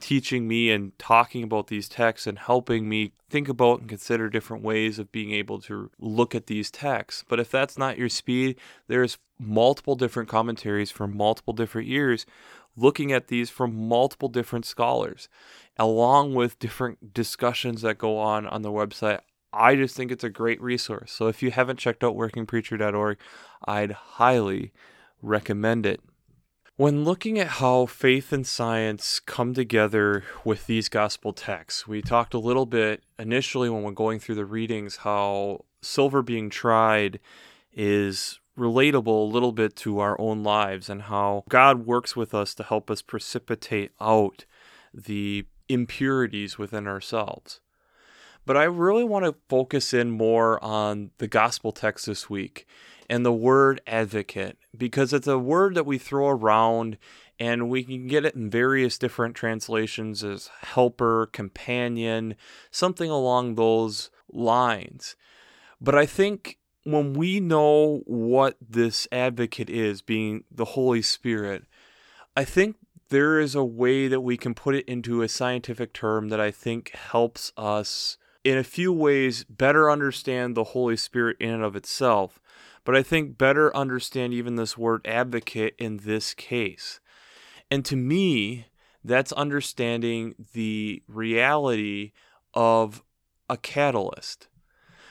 teaching 0.00 0.46
me 0.46 0.70
and 0.70 0.96
talking 0.98 1.42
about 1.42 1.66
these 1.68 1.88
texts 1.88 2.26
and 2.26 2.38
helping 2.38 2.88
me 2.88 3.12
think 3.30 3.48
about 3.48 3.80
and 3.80 3.88
consider 3.88 4.28
different 4.28 4.62
ways 4.62 4.98
of 4.98 5.12
being 5.12 5.32
able 5.32 5.60
to 5.60 5.90
look 5.98 6.34
at 6.34 6.46
these 6.46 6.70
texts. 6.70 7.24
But 7.28 7.40
if 7.40 7.50
that's 7.50 7.76
not 7.76 7.98
your 7.98 8.08
speed, 8.08 8.56
there's 8.86 9.18
multiple 9.38 9.94
different 9.94 10.28
commentaries 10.28 10.90
from 10.90 11.16
multiple 11.16 11.52
different 11.52 11.88
years 11.88 12.26
looking 12.78 13.12
at 13.12 13.28
these 13.28 13.50
from 13.50 13.88
multiple 13.88 14.28
different 14.28 14.64
scholars 14.64 15.28
along 15.78 16.34
with 16.34 16.58
different 16.58 17.14
discussions 17.14 17.82
that 17.82 17.98
go 17.98 18.18
on 18.18 18.46
on 18.46 18.62
the 18.62 18.72
website. 18.72 19.20
I 19.52 19.76
just 19.76 19.96
think 19.96 20.10
it's 20.10 20.24
a 20.24 20.30
great 20.30 20.60
resource. 20.60 21.12
So 21.12 21.28
if 21.28 21.42
you 21.42 21.50
haven't 21.50 21.78
checked 21.78 22.04
out 22.04 22.16
workingpreacher.org, 22.16 23.18
I'd 23.64 23.92
highly 23.92 24.72
recommend 25.22 25.86
it. 25.86 26.00
When 26.76 27.04
looking 27.04 27.40
at 27.40 27.48
how 27.48 27.86
faith 27.86 28.32
and 28.32 28.46
science 28.46 29.18
come 29.18 29.52
together 29.52 30.24
with 30.44 30.66
these 30.66 30.88
gospel 30.88 31.32
texts, 31.32 31.88
we 31.88 32.02
talked 32.02 32.34
a 32.34 32.38
little 32.38 32.66
bit 32.66 33.02
initially 33.18 33.68
when 33.68 33.82
we're 33.82 33.90
going 33.90 34.20
through 34.20 34.36
the 34.36 34.44
readings 34.44 34.98
how 34.98 35.64
silver 35.82 36.22
being 36.22 36.50
tried 36.50 37.18
is 37.72 38.38
relatable 38.58 39.06
a 39.06 39.32
little 39.32 39.52
bit 39.52 39.76
to 39.76 40.00
our 40.00 40.20
own 40.20 40.42
lives 40.42 40.90
and 40.90 41.02
how 41.02 41.44
God 41.48 41.86
works 41.86 42.16
with 42.16 42.34
us 42.34 42.54
to 42.56 42.62
help 42.62 42.90
us 42.90 43.02
precipitate 43.02 43.92
out 44.00 44.44
the 44.92 45.46
impurities 45.68 46.58
within 46.58 46.86
ourselves. 46.86 47.60
But 48.44 48.56
I 48.56 48.64
really 48.64 49.04
want 49.04 49.26
to 49.26 49.34
focus 49.48 49.92
in 49.92 50.10
more 50.10 50.62
on 50.64 51.10
the 51.18 51.28
gospel 51.28 51.70
text 51.70 52.06
this 52.06 52.30
week 52.30 52.66
and 53.08 53.24
the 53.24 53.32
word 53.32 53.80
advocate 53.86 54.58
because 54.76 55.12
it's 55.12 55.26
a 55.26 55.38
word 55.38 55.74
that 55.74 55.86
we 55.86 55.98
throw 55.98 56.28
around 56.28 56.98
and 57.38 57.68
we 57.68 57.84
can 57.84 58.06
get 58.06 58.24
it 58.24 58.34
in 58.34 58.50
various 58.50 58.98
different 58.98 59.34
translations 59.34 60.24
as 60.24 60.50
helper, 60.62 61.28
companion, 61.32 62.34
something 62.70 63.10
along 63.10 63.54
those 63.54 64.10
lines. 64.32 65.14
But 65.80 65.94
I 65.94 66.06
think 66.06 66.58
when 66.92 67.14
we 67.14 67.40
know 67.40 68.02
what 68.06 68.56
this 68.60 69.06
advocate 69.12 69.70
is, 69.70 70.02
being 70.02 70.44
the 70.50 70.64
Holy 70.64 71.02
Spirit, 71.02 71.64
I 72.36 72.44
think 72.44 72.76
there 73.08 73.40
is 73.40 73.54
a 73.54 73.64
way 73.64 74.08
that 74.08 74.20
we 74.20 74.36
can 74.36 74.54
put 74.54 74.74
it 74.74 74.86
into 74.86 75.22
a 75.22 75.28
scientific 75.28 75.92
term 75.92 76.28
that 76.28 76.40
I 76.40 76.50
think 76.50 76.90
helps 76.90 77.52
us 77.56 78.18
in 78.44 78.58
a 78.58 78.64
few 78.64 78.92
ways 78.92 79.44
better 79.44 79.90
understand 79.90 80.54
the 80.54 80.64
Holy 80.64 80.96
Spirit 80.96 81.36
in 81.40 81.50
and 81.50 81.64
of 81.64 81.76
itself 81.76 82.40
but 82.88 82.96
I 82.96 83.02
think 83.02 83.36
better 83.36 83.76
understand 83.76 84.32
even 84.32 84.56
this 84.56 84.78
word 84.78 85.06
advocate 85.06 85.74
in 85.78 85.98
this 85.98 86.32
case. 86.32 87.00
And 87.70 87.84
to 87.84 87.96
me, 87.96 88.68
that's 89.04 89.30
understanding 89.32 90.46
the 90.54 91.02
reality 91.06 92.12
of 92.54 93.02
a 93.50 93.58
catalyst. 93.58 94.48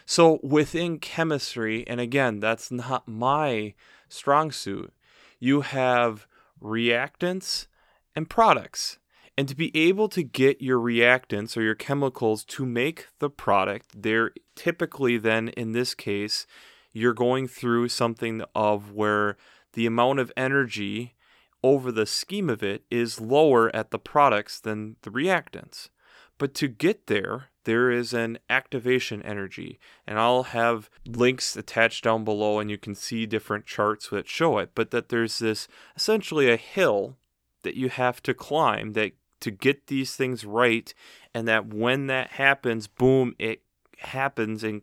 So 0.09 0.39
within 0.41 0.99
chemistry, 0.99 1.85
and 1.85 1.99
again, 1.99 2.39
that's 2.39 2.71
not 2.71 3.09
my 3.09 3.73
strong 4.07 4.53
suit, 4.53 4.93
you 5.37 5.61
have 5.61 6.25
reactants 6.63 7.67
and 8.15 8.29
products. 8.29 8.99
And 9.37 9.49
to 9.49 9.55
be 9.55 9.75
able 9.75 10.07
to 10.09 10.23
get 10.23 10.61
your 10.61 10.79
reactants 10.79 11.57
or 11.57 11.61
your 11.61 11.75
chemicals 11.75 12.45
to 12.45 12.65
make 12.65 13.07
the 13.19 13.29
product, 13.29 14.01
they're 14.01 14.31
typically 14.55 15.17
then, 15.17 15.49
in 15.49 15.73
this 15.73 15.93
case, 15.93 16.47
you're 16.93 17.13
going 17.13 17.49
through 17.49 17.89
something 17.89 18.43
of 18.55 18.93
where 18.93 19.35
the 19.73 19.85
amount 19.85 20.19
of 20.19 20.31
energy 20.37 21.15
over 21.61 21.91
the 21.91 22.05
scheme 22.05 22.49
of 22.49 22.63
it 22.63 22.85
is 22.89 23.19
lower 23.19 23.75
at 23.75 23.91
the 23.91 23.99
products 23.99 24.57
than 24.57 24.95
the 25.01 25.11
reactants. 25.11 25.89
But 26.37 26.53
to 26.55 26.69
get 26.69 27.07
there, 27.07 27.49
there 27.67 27.91
is 27.91 28.13
an 28.13 28.39
activation 28.49 29.21
energy. 29.23 29.77
And 30.07 30.17
I'll 30.17 30.43
have 30.43 30.89
links 31.05 31.57
attached 31.57 32.05
down 32.05 32.23
below, 32.23 32.59
and 32.59 32.71
you 32.71 32.77
can 32.77 32.95
see 32.95 33.25
different 33.25 33.65
charts 33.65 34.07
that 34.07 34.29
show 34.29 34.57
it. 34.57 34.71
But 34.73 34.91
that 34.91 35.09
there's 35.09 35.39
this 35.39 35.67
essentially 35.93 36.49
a 36.49 36.55
hill 36.55 37.17
that 37.63 37.75
you 37.75 37.89
have 37.89 38.23
to 38.23 38.33
climb 38.33 38.93
that 38.93 39.11
to 39.41 39.51
get 39.51 39.87
these 39.87 40.15
things 40.15 40.45
right. 40.45 40.93
And 41.33 41.45
that 41.49 41.73
when 41.73 42.07
that 42.07 42.31
happens, 42.31 42.87
boom, 42.87 43.35
it 43.37 43.61
happens 43.97 44.63
and 44.63 44.81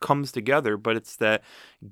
comes 0.00 0.32
together, 0.32 0.76
but 0.76 0.96
it's 0.96 1.14
that 1.16 1.42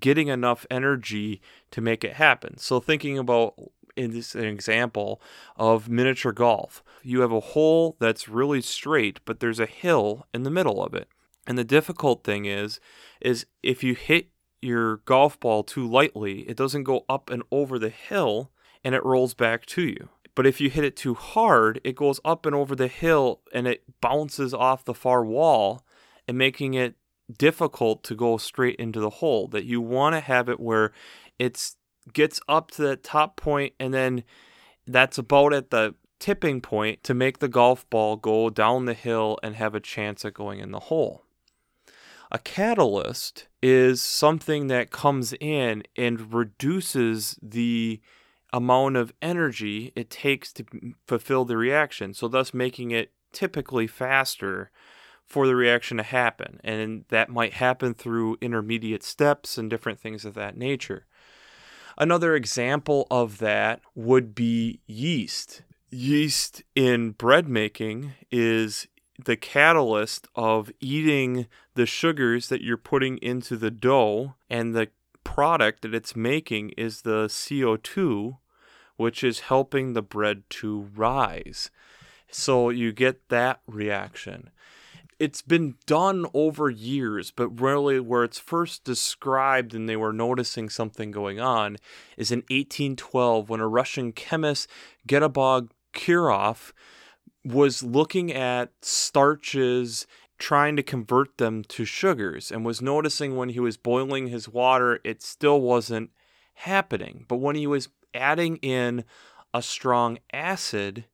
getting 0.01 0.27
enough 0.27 0.67
energy 0.71 1.41
to 1.71 1.81
make 1.81 2.03
it 2.03 2.15
happen. 2.15 2.59
So 2.59 2.81
thinking 2.81 3.17
about 3.17 3.55
this 3.97 4.35
an 4.35 4.45
example 4.45 5.21
of 5.57 5.89
miniature 5.89 6.33
golf. 6.33 6.83
You 7.03 7.21
have 7.21 7.33
a 7.33 7.41
hole 7.41 7.97
that's 7.99 8.29
really 8.29 8.61
straight, 8.61 9.21
but 9.25 9.41
there's 9.41 9.61
a 9.61 9.67
hill 9.67 10.27
in 10.33 10.43
the 10.43 10.51
middle 10.51 10.83
of 10.83 10.95
it. 10.95 11.09
And 11.47 11.59
the 11.59 11.65
difficult 11.65 12.25
thing 12.25 12.45
is 12.45 12.81
is 13.21 13.47
if 13.63 13.83
you 13.83 13.95
hit 13.95 14.29
your 14.61 14.99
golf 14.99 15.39
ball 15.41 15.65
too 15.65 15.89
lightly, 15.89 16.41
it 16.49 16.57
doesn't 16.57 16.85
go 16.85 17.05
up 17.09 17.31
and 17.31 17.43
over 17.51 17.79
the 17.79 17.89
hill 17.89 18.53
and 18.85 18.95
it 18.95 19.05
rolls 19.05 19.35
back 19.35 19.67
to 19.67 19.83
you. 19.83 20.09
But 20.35 20.47
if 20.47 20.61
you 20.61 20.71
hit 20.71 20.85
it 20.85 20.97
too 20.97 21.15
hard, 21.15 21.81
it 21.85 21.97
goes 21.97 22.21
up 22.25 22.47
and 22.47 22.55
over 22.55 22.75
the 22.75 22.89
hill 22.89 23.41
and 23.53 23.67
it 23.67 23.83
bounces 24.01 24.55
off 24.55 24.85
the 24.85 24.95
far 24.95 25.25
wall 25.25 25.85
and 26.27 26.39
making 26.39 26.75
it 26.75 26.95
difficult 27.37 28.03
to 28.05 28.15
go 28.15 28.37
straight 28.39 28.77
into 28.77 29.01
the 29.01 29.11
hole. 29.11 29.49
That 29.49 29.65
you 29.65 29.81
want 29.81 30.15
to 30.15 30.21
have 30.21 30.49
it 30.49 30.61
where 30.61 30.93
it's 31.39 31.77
gets 32.13 32.41
up 32.49 32.71
to 32.73 32.83
the 32.83 32.97
top 32.97 33.37
point 33.37 33.75
and 33.79 33.93
then 33.93 34.25
that's 34.87 35.19
about 35.19 35.53
at 35.53 35.71
the 35.71 35.95
tipping 36.19 36.61
point 36.61 37.03
to 37.03 37.15
make 37.15 37.39
the 37.39 37.49
golf 37.49 37.89
ball 37.91 38.17
go 38.17 38.49
down 38.49 38.85
the 38.85 38.95
hill 38.95 39.39
and 39.43 39.57
have 39.57 39.75
a 39.75 39.81
chance 39.81 40.25
at 40.25 40.35
going 40.35 40.61
in 40.61 40.71
the 40.71 40.81
hole. 40.81 41.23
A 42.31 42.39
catalyst 42.39 43.49
is 43.61 44.01
something 44.01 44.69
that 44.69 44.91
comes 44.91 45.35
in 45.41 45.83
and 45.97 46.33
reduces 46.33 47.39
the 47.43 48.01
amount 48.53 48.97
of 48.97 49.13
energy 49.21 49.93
it 49.97 50.11
takes 50.11 50.53
to 50.53 50.65
fulfill 51.07 51.45
the 51.45 51.57
reaction, 51.57 52.15
so 52.15 52.29
thus 52.29 52.55
making 52.55 52.91
it 52.91 53.13
typically 53.33 53.87
faster 53.87 54.71
for 55.27 55.47
the 55.47 55.57
reaction 55.57 55.97
to 55.97 56.03
happen. 56.03 56.61
And 56.63 57.05
that 57.09 57.31
might 57.31 57.55
happen 57.55 57.95
through 57.95 58.39
intermediate 58.41 59.03
steps 59.03 59.59
and 59.59 59.69
different 59.69 59.99
things 59.99 60.25
of 60.25 60.35
that 60.35 60.57
nature. 60.57 61.07
Another 61.99 62.35
example 62.35 63.07
of 63.11 63.39
that 63.39 63.81
would 63.95 64.35
be 64.35 64.81
yeast. 64.87 65.63
Yeast 65.91 66.63
in 66.75 67.11
bread 67.11 67.49
making 67.49 68.13
is 68.31 68.89
the 69.25 69.37
catalyst 69.37 70.27
of 70.35 70.71
eating 70.81 71.47
the 71.75 71.87
sugars 71.87 72.49
that 72.49 72.63
you're 72.63 72.77
putting 72.77 73.19
into 73.19 73.57
the 73.57 73.71
dough, 73.71 74.35
and 74.49 74.75
the 74.75 74.89
product 75.23 75.83
that 75.83 75.95
it's 75.95 76.17
making 76.17 76.71
is 76.71 77.03
the 77.03 77.27
CO2, 77.27 78.39
which 78.97 79.23
is 79.23 79.41
helping 79.41 79.93
the 79.93 80.03
bread 80.03 80.43
to 80.49 80.89
rise. 80.95 81.71
So 82.31 82.71
you 82.71 82.93
get 82.93 83.29
that 83.29 83.61
reaction 83.67 84.51
it's 85.23 85.41
been 85.41 85.76
done 85.87 86.26
over 86.35 86.69
years, 86.69 87.31
but 87.31 87.61
really 87.61 88.00
where 88.00 88.25
it's 88.25 88.41
first 88.41 88.83
described 88.83 89.73
and 89.73 89.88
they 89.88 89.95
were 89.95 90.12
noticing 90.12 90.69
something 90.69 91.12
going 91.12 91.38
on 91.38 91.76
is 92.17 92.33
in 92.33 92.41
1812 92.50 93.49
when 93.49 93.61
a 93.61 93.69
Russian 93.69 94.11
chemist, 94.11 94.69
Gottlieb 95.07 95.71
Kirchhoff, 95.95 96.73
was 97.45 97.85
looking 97.85 98.33
at 98.33 98.73
starches 98.83 100.09
trying 100.41 100.75
to 100.75 100.83
convert 100.83 101.38
them 101.38 101.62
to 101.69 101.85
sugars 101.85 102.50
and 102.50 102.64
was 102.64 102.83
noticing 102.83 103.37
when 103.37 103.50
he 103.50 103.61
was 103.61 103.76
boiling 103.76 104.26
his 104.26 104.49
water 104.49 104.99
it 105.05 105.23
still 105.23 105.61
wasn't 105.61 106.11
happening. 106.55 107.26
But 107.29 107.37
when 107.37 107.55
he 107.55 107.69
was 107.69 107.91
adding 108.12 108.57
in 108.57 109.05
a 109.55 109.62
strong 109.62 110.19
acid 110.33 111.05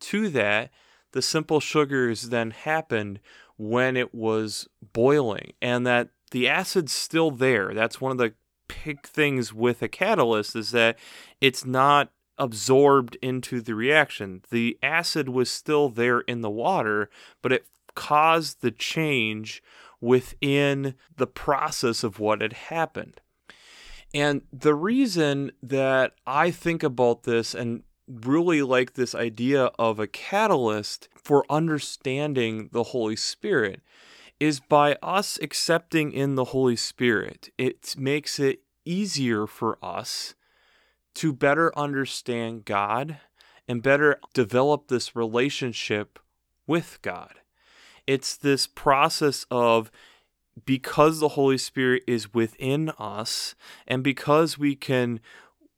to 0.00 0.30
that 0.30 0.70
the 1.18 1.22
simple 1.22 1.58
sugars 1.58 2.28
then 2.28 2.52
happened 2.52 3.18
when 3.56 3.96
it 3.96 4.14
was 4.14 4.68
boiling 4.92 5.52
and 5.60 5.84
that 5.84 6.10
the 6.30 6.48
acid's 6.48 6.92
still 6.92 7.32
there. 7.32 7.74
That's 7.74 8.00
one 8.00 8.12
of 8.12 8.18
the 8.18 8.34
big 8.84 9.04
things 9.04 9.52
with 9.52 9.82
a 9.82 9.88
catalyst 9.88 10.54
is 10.54 10.70
that 10.70 10.96
it's 11.40 11.64
not 11.64 12.12
absorbed 12.38 13.16
into 13.20 13.60
the 13.60 13.74
reaction. 13.74 14.42
The 14.52 14.78
acid 14.80 15.28
was 15.28 15.50
still 15.50 15.88
there 15.88 16.20
in 16.20 16.40
the 16.40 16.50
water, 16.50 17.10
but 17.42 17.52
it 17.52 17.66
caused 17.96 18.62
the 18.62 18.70
change 18.70 19.60
within 20.00 20.94
the 21.16 21.26
process 21.26 22.04
of 22.04 22.20
what 22.20 22.42
had 22.42 22.52
happened. 22.52 23.20
And 24.14 24.42
the 24.52 24.76
reason 24.76 25.50
that 25.64 26.12
I 26.28 26.52
think 26.52 26.84
about 26.84 27.24
this 27.24 27.56
and 27.56 27.82
really 28.08 28.62
like 28.62 28.94
this 28.94 29.14
idea 29.14 29.66
of 29.78 29.98
a 29.98 30.06
catalyst 30.06 31.08
for 31.14 31.44
understanding 31.50 32.70
the 32.72 32.84
Holy 32.84 33.16
Spirit 33.16 33.80
is 34.40 34.60
by 34.60 34.96
us 35.02 35.38
accepting 35.42 36.12
in 36.12 36.34
the 36.34 36.46
Holy 36.46 36.76
Spirit. 36.76 37.50
It 37.58 37.94
makes 37.98 38.38
it 38.38 38.62
easier 38.84 39.46
for 39.46 39.78
us 39.82 40.34
to 41.14 41.32
better 41.32 41.76
understand 41.76 42.64
God 42.64 43.18
and 43.66 43.82
better 43.82 44.18
develop 44.32 44.88
this 44.88 45.16
relationship 45.16 46.18
with 46.66 46.98
God. 47.02 47.34
It's 48.06 48.36
this 48.36 48.66
process 48.66 49.44
of 49.50 49.90
because 50.64 51.20
the 51.20 51.30
Holy 51.30 51.58
Spirit 51.58 52.02
is 52.06 52.32
within 52.32 52.90
us 52.98 53.54
and 53.86 54.02
because 54.02 54.58
we 54.58 54.74
can 54.74 55.20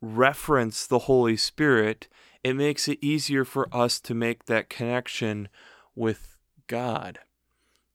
reference 0.01 0.87
the 0.87 1.01
Holy 1.01 1.37
Spirit, 1.37 2.09
it 2.43 2.55
makes 2.55 2.89
it 2.89 2.99
easier 3.03 3.45
for 3.45 3.69
us 3.75 4.01
to 4.01 4.15
make 4.15 4.47
that 4.47 4.71
connection 4.71 5.49
with 5.95 6.37
God. 6.67 7.19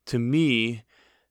To 0.07 0.19
me, 0.19 0.83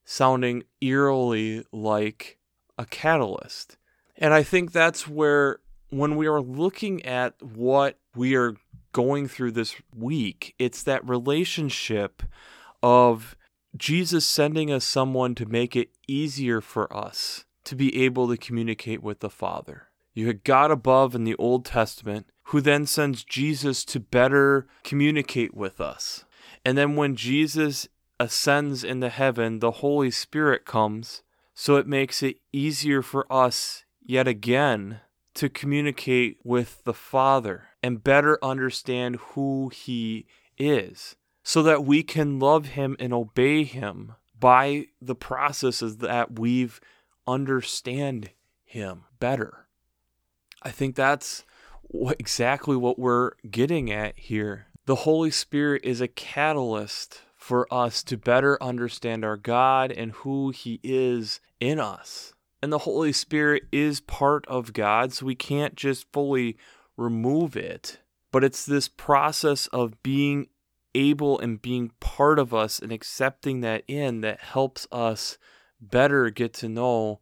sounding 0.03 0.63
eerily 0.81 1.63
like 1.71 2.37
a 2.77 2.85
catalyst. 2.85 3.77
And 4.17 4.33
I 4.33 4.43
think 4.43 4.71
that's 4.71 5.07
where, 5.07 5.59
when 5.89 6.15
we 6.15 6.27
are 6.27 6.41
looking 6.41 7.05
at 7.05 7.41
what 7.41 7.97
we 8.15 8.35
are 8.35 8.55
going 8.91 9.27
through 9.27 9.51
this 9.51 9.75
week, 9.95 10.55
it's 10.57 10.83
that 10.83 11.07
relationship 11.07 12.23
of 12.81 13.35
Jesus 13.75 14.25
sending 14.25 14.71
us 14.71 14.85
someone 14.85 15.35
to 15.35 15.45
make 15.45 15.75
it 15.75 15.89
easier 16.07 16.61
for 16.61 16.95
us 16.95 17.45
to 17.65 17.75
be 17.75 18.03
able 18.03 18.27
to 18.29 18.37
communicate 18.37 19.03
with 19.03 19.19
the 19.19 19.29
Father. 19.29 19.89
You 20.15 20.27
had 20.27 20.45
God 20.45 20.71
above 20.71 21.13
in 21.13 21.25
the 21.25 21.35
Old 21.35 21.65
Testament, 21.65 22.27
who 22.45 22.61
then 22.61 22.85
sends 22.85 23.23
Jesus 23.23 23.83
to 23.85 23.99
better 23.99 24.65
communicate 24.83 25.53
with 25.53 25.81
us. 25.81 26.23
And 26.63 26.77
then 26.77 26.95
when 26.95 27.17
Jesus 27.17 27.89
ascends 28.19 28.83
into 28.83 29.09
heaven, 29.09 29.59
the 29.59 29.71
Holy 29.71 30.09
Spirit 30.09 30.65
comes, 30.65 31.21
so 31.53 31.75
it 31.75 31.85
makes 31.85 32.23
it 32.23 32.37
easier 32.53 33.01
for 33.01 33.31
us 33.31 33.83
yet 34.01 34.27
again 34.27 35.01
to 35.33 35.49
communicate 35.49 36.37
with 36.45 36.83
the 36.85 36.93
Father 36.93 37.67
and 37.83 38.03
better 38.03 38.39
understand 38.41 39.17
who 39.17 39.69
He 39.69 40.27
is, 40.57 41.17
so 41.43 41.61
that 41.61 41.83
we 41.83 42.03
can 42.03 42.39
love 42.39 42.67
Him 42.67 42.95
and 42.99 43.13
obey 43.13 43.65
Him 43.65 44.13
by 44.39 44.85
the 45.01 45.15
processes 45.15 45.97
that 45.97 46.39
we've 46.39 46.79
understand 47.27 48.29
Him 48.63 49.03
better. 49.19 49.64
I 50.65 50.71
think 50.71 50.95
that's 50.95 51.45
exactly 52.19 52.75
what 52.75 52.97
we're 52.97 53.33
getting 53.49 53.91
at 53.91 54.17
here. 54.17 54.65
The 54.87 54.95
Holy 54.95 55.29
Spirit 55.29 55.85
is 55.85 56.01
a 56.01 56.07
catalyst 56.07 57.21
for 57.37 57.71
us 57.71 58.01
to 58.03 58.17
better 58.17 58.61
understand 58.61 59.23
our 59.23 59.37
God 59.37 59.91
and 59.91 60.11
who 60.11 60.49
He 60.49 60.79
is 60.83 61.39
in 61.59 61.79
us. 61.79 62.33
And 62.63 62.73
the 62.73 62.79
Holy 62.79 63.13
Spirit 63.13 63.63
is 63.71 64.01
part 64.01 64.43
of 64.47 64.73
God, 64.73 65.13
so 65.13 65.27
we 65.27 65.35
can't 65.35 65.75
just 65.75 66.11
fully 66.11 66.57
remove 66.97 67.55
it. 67.55 67.99
But 68.31 68.43
it's 68.43 68.65
this 68.65 68.87
process 68.87 69.67
of 69.67 70.01
being 70.01 70.47
able 70.95 71.39
and 71.39 71.61
being 71.61 71.91
part 71.99 72.39
of 72.39 72.55
us 72.55 72.79
and 72.79 72.91
accepting 72.91 73.61
that 73.61 73.83
in 73.87 74.21
that 74.21 74.39
helps 74.39 74.87
us 74.91 75.37
better 75.79 76.31
get 76.31 76.53
to 76.55 76.67
know 76.69 77.19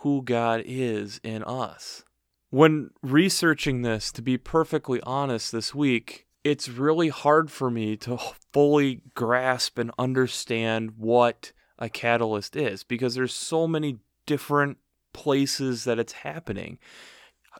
who 0.00 0.22
God 0.22 0.62
is 0.64 1.20
in 1.24 1.42
us. 1.42 2.04
When 2.50 2.90
researching 3.02 3.82
this, 3.82 4.12
to 4.12 4.22
be 4.22 4.38
perfectly 4.38 5.00
honest, 5.02 5.50
this 5.50 5.74
week, 5.74 6.26
it's 6.44 6.68
really 6.68 7.08
hard 7.08 7.50
for 7.50 7.70
me 7.70 7.96
to 7.98 8.18
fully 8.52 9.02
grasp 9.14 9.78
and 9.78 9.90
understand 9.98 10.92
what 10.96 11.52
a 11.78 11.88
catalyst 11.88 12.54
is 12.54 12.84
because 12.84 13.14
there's 13.14 13.34
so 13.34 13.66
many 13.66 13.98
different 14.26 14.78
places 15.12 15.84
that 15.84 15.98
it's 15.98 16.12
happening. 16.12 16.78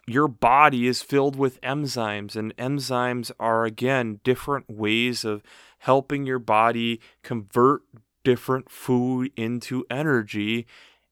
Your 0.07 0.29
body 0.29 0.87
is 0.87 1.03
filled 1.03 1.35
with 1.35 1.61
enzymes, 1.63 2.37
and 2.37 2.57
enzymes 2.57 3.33
are 3.41 3.65
again 3.65 4.21
different 4.23 4.71
ways 4.71 5.25
of 5.25 5.43
helping 5.79 6.27
your 6.27 6.39
body 6.39 7.01
convert 7.23 7.83
different 8.23 8.71
food 8.71 9.33
into 9.37 9.85
energy 9.91 10.67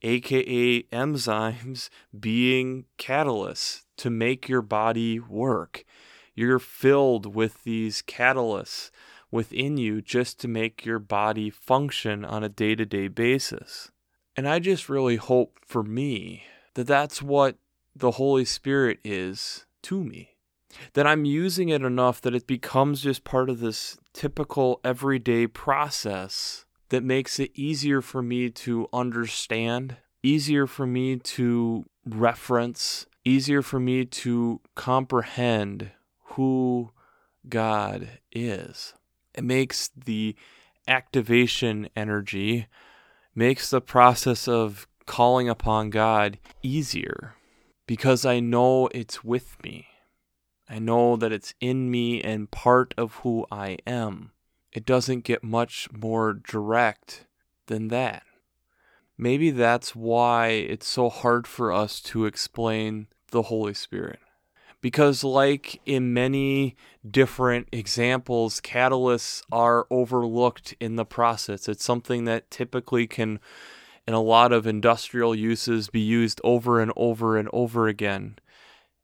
aka 0.04 0.82
enzymes, 0.84 1.88
being 2.18 2.84
catalysts 2.98 3.82
to 3.96 4.10
make 4.10 4.48
your 4.48 4.62
body 4.62 5.18
work. 5.18 5.84
You're 6.34 6.58
filled 6.58 7.34
with 7.34 7.64
these 7.64 8.02
catalysts 8.02 8.90
within 9.30 9.76
you 9.76 10.00
just 10.00 10.38
to 10.40 10.48
make 10.48 10.84
your 10.84 10.98
body 10.98 11.50
function 11.50 12.24
on 12.24 12.44
a 12.44 12.48
day 12.48 12.74
to 12.74 12.84
day 12.84 13.08
basis. 13.08 13.90
And 14.36 14.48
I 14.48 14.58
just 14.58 14.88
really 14.88 15.16
hope 15.16 15.58
for 15.64 15.82
me 15.82 16.44
that 16.74 16.86
that's 16.86 17.22
what 17.22 17.56
the 17.96 18.12
Holy 18.12 18.44
Spirit 18.44 18.98
is 19.04 19.66
to 19.82 20.02
me. 20.02 20.36
That 20.94 21.06
I'm 21.06 21.24
using 21.24 21.68
it 21.68 21.82
enough 21.82 22.20
that 22.22 22.34
it 22.34 22.48
becomes 22.48 23.00
just 23.00 23.22
part 23.22 23.48
of 23.48 23.60
this 23.60 23.96
typical 24.12 24.80
everyday 24.82 25.46
process 25.46 26.63
that 26.94 27.02
makes 27.02 27.40
it 27.40 27.50
easier 27.56 28.00
for 28.00 28.22
me 28.22 28.48
to 28.48 28.88
understand, 28.92 29.96
easier 30.22 30.64
for 30.64 30.86
me 30.86 31.16
to 31.16 31.84
reference, 32.06 33.06
easier 33.24 33.62
for 33.62 33.80
me 33.80 34.04
to 34.04 34.60
comprehend 34.76 35.90
who 36.36 36.92
God 37.48 38.20
is. 38.30 38.94
It 39.34 39.42
makes 39.42 39.88
the 39.88 40.36
activation 40.86 41.88
energy, 41.96 42.68
makes 43.34 43.70
the 43.70 43.80
process 43.80 44.46
of 44.46 44.86
calling 45.04 45.48
upon 45.48 45.90
God 45.90 46.38
easier 46.62 47.34
because 47.88 48.24
I 48.24 48.38
know 48.38 48.88
it's 48.94 49.24
with 49.24 49.56
me. 49.64 49.88
I 50.70 50.78
know 50.78 51.16
that 51.16 51.32
it's 51.32 51.54
in 51.60 51.90
me 51.90 52.22
and 52.22 52.52
part 52.52 52.94
of 52.96 53.16
who 53.16 53.46
I 53.50 53.78
am. 53.84 54.30
It 54.74 54.84
doesn't 54.84 55.24
get 55.24 55.44
much 55.44 55.88
more 55.92 56.32
direct 56.32 57.26
than 57.68 57.88
that. 57.88 58.24
Maybe 59.16 59.50
that's 59.50 59.94
why 59.94 60.48
it's 60.48 60.88
so 60.88 61.08
hard 61.08 61.46
for 61.46 61.72
us 61.72 62.00
to 62.00 62.26
explain 62.26 63.06
the 63.30 63.42
Holy 63.42 63.74
Spirit. 63.74 64.18
Because, 64.80 65.24
like 65.24 65.80
in 65.86 66.12
many 66.12 66.76
different 67.08 67.68
examples, 67.72 68.60
catalysts 68.60 69.42
are 69.50 69.86
overlooked 69.90 70.74
in 70.80 70.96
the 70.96 71.06
process. 71.06 71.68
It's 71.68 71.84
something 71.84 72.24
that 72.24 72.50
typically 72.50 73.06
can, 73.06 73.38
in 74.06 74.12
a 74.12 74.20
lot 74.20 74.52
of 74.52 74.66
industrial 74.66 75.34
uses, 75.34 75.88
be 75.88 76.00
used 76.00 76.40
over 76.44 76.80
and 76.80 76.92
over 76.96 77.38
and 77.38 77.48
over 77.52 77.86
again. 77.86 78.36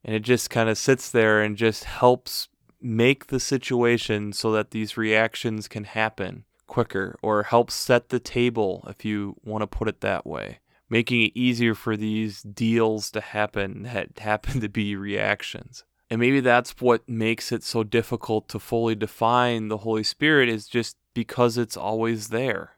And 0.05 0.15
it 0.15 0.21
just 0.21 0.51
kind 0.51 0.69
of 0.69 0.77
sits 0.77 1.11
there 1.11 1.41
and 1.41 1.57
just 1.57 1.85
helps 1.85 2.49
make 2.83 3.27
the 3.27 3.41
situation 3.41 4.33
so 4.33 4.53
that 4.53 4.71
these 4.71 4.97
reactions 4.97 5.69
can 5.69 5.85
happen 5.85 6.45
quicker 6.67 7.19
or 7.21 7.43
help 7.43 7.71
set 7.71 8.09
the 8.09 8.21
table 8.21 8.87
if 8.89 9.05
you 9.05 9.37
want 9.45 9.63
to 9.63 9.67
put 9.67 9.89
it 9.89 10.01
that 10.01 10.27
way. 10.27 10.61
Making 10.89 11.23
it 11.23 11.33
easier 11.35 11.75
for 11.75 11.97
these 11.97 12.43
deals 12.43 13.11
to 13.11 13.21
happen 13.21 13.83
that 13.83 14.19
happen 14.19 14.61
to 14.61 14.69
be 14.69 14.97
reactions. 14.97 15.85
And 16.09 16.19
maybe 16.19 16.41
that's 16.41 16.81
what 16.81 17.09
makes 17.09 17.53
it 17.53 17.63
so 17.63 17.85
difficult 17.85 18.49
to 18.49 18.59
fully 18.59 18.95
define 18.95 19.69
the 19.69 19.79
holy 19.79 20.03
spirit 20.03 20.49
is 20.49 20.67
just 20.67 20.97
because 21.15 21.57
it's 21.59 21.77
always 21.77 22.29
there. 22.29 22.73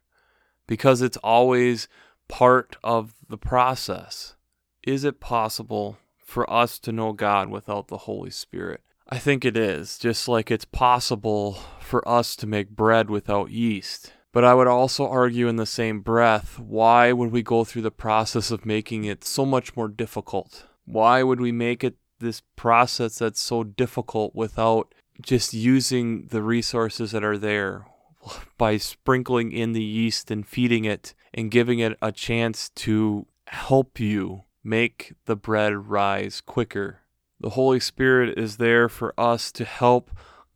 Because 0.67 1.01
it's 1.01 1.17
always 1.19 1.89
part 2.29 2.77
of 2.83 3.15
the 3.29 3.39
process. 3.39 4.37
Is 4.83 5.05
it 5.05 5.21
possible 5.21 5.99
for 6.19 6.51
us 6.51 6.79
to 6.81 6.93
know 6.93 7.13
god 7.13 7.49
without 7.49 7.89
the 7.89 7.99
holy 7.99 8.31
spirit 8.31 8.83
I 9.13 9.19
think 9.19 9.45
it 9.45 9.59
is, 9.59 9.99
just 9.99 10.27
like 10.27 10.51
it's 10.51 10.65
possible 10.65 11.59
for 11.81 12.07
us 12.09 12.35
to 12.37 12.47
make 12.47 12.71
bread 12.71 13.11
without 13.11 13.51
yeast. 13.51 14.11
But 14.33 14.43
I 14.43 14.55
would 14.55 14.69
also 14.69 15.07
argue 15.07 15.49
in 15.49 15.57
the 15.57 15.67
same 15.67 16.01
breath 16.01 16.59
why 16.59 17.13
would 17.13 17.31
we 17.31 17.43
go 17.43 17.63
through 17.63 17.83
the 17.83 17.91
process 17.91 18.51
of 18.51 18.65
making 18.65 19.05
it 19.05 19.23
so 19.23 19.45
much 19.45 19.77
more 19.77 19.89
difficult? 19.89 20.65
Why 20.87 21.23
would 21.23 21.43
we 21.43 21.53
make 21.53 21.85
it 21.85 21.97
this 22.21 22.41
process 22.57 23.19
that's 23.19 23.39
so 23.39 23.65
difficult 23.65 24.35
without 24.35 24.95
just 25.21 25.53
using 25.53 26.29
the 26.29 26.41
resources 26.41 27.11
that 27.11 27.23
are 27.23 27.37
there 27.37 27.85
by 28.57 28.79
sprinkling 28.79 29.53
in 29.53 29.75
the 29.75 29.85
yeast 29.85 30.31
and 30.31 30.49
feeding 30.49 30.87
it 30.87 31.13
and 31.35 31.51
giving 31.51 31.81
it 31.81 31.99
a 32.01 32.13
chance 32.13 32.71
to 32.77 33.27
help 33.49 34.01
you 34.01 34.45
make 34.65 35.13
the 35.27 35.37
bread 35.37 35.91
rise 35.91 36.41
quicker 36.41 37.02
the 37.43 37.51
Holy 37.51 37.81
Spirit 37.81 38.39
is 38.39 38.57
there 38.57 38.89
for 38.89 39.13
us 39.19 39.51
to 39.53 39.65
help 39.65 40.11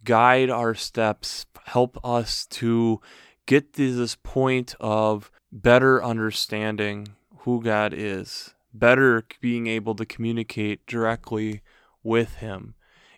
guide 0.05 0.49
our 0.49 0.75
steps, 0.75 1.45
help 1.65 1.99
us 2.05 2.47
to 2.47 3.01
get 3.45 3.75
to 3.75 3.95
this 3.95 4.17
point 4.17 4.75
of 4.81 5.31
better 5.51 6.03
understanding 6.03 7.09
who 7.39 7.61
God 7.63 7.93
is, 7.93 8.55
better 8.73 9.25
being 9.41 9.67
able 9.67 9.95
to 9.97 10.07
communicate 10.07 10.87
directly 10.87 11.61
with 12.03 12.37
Him, 12.37 12.75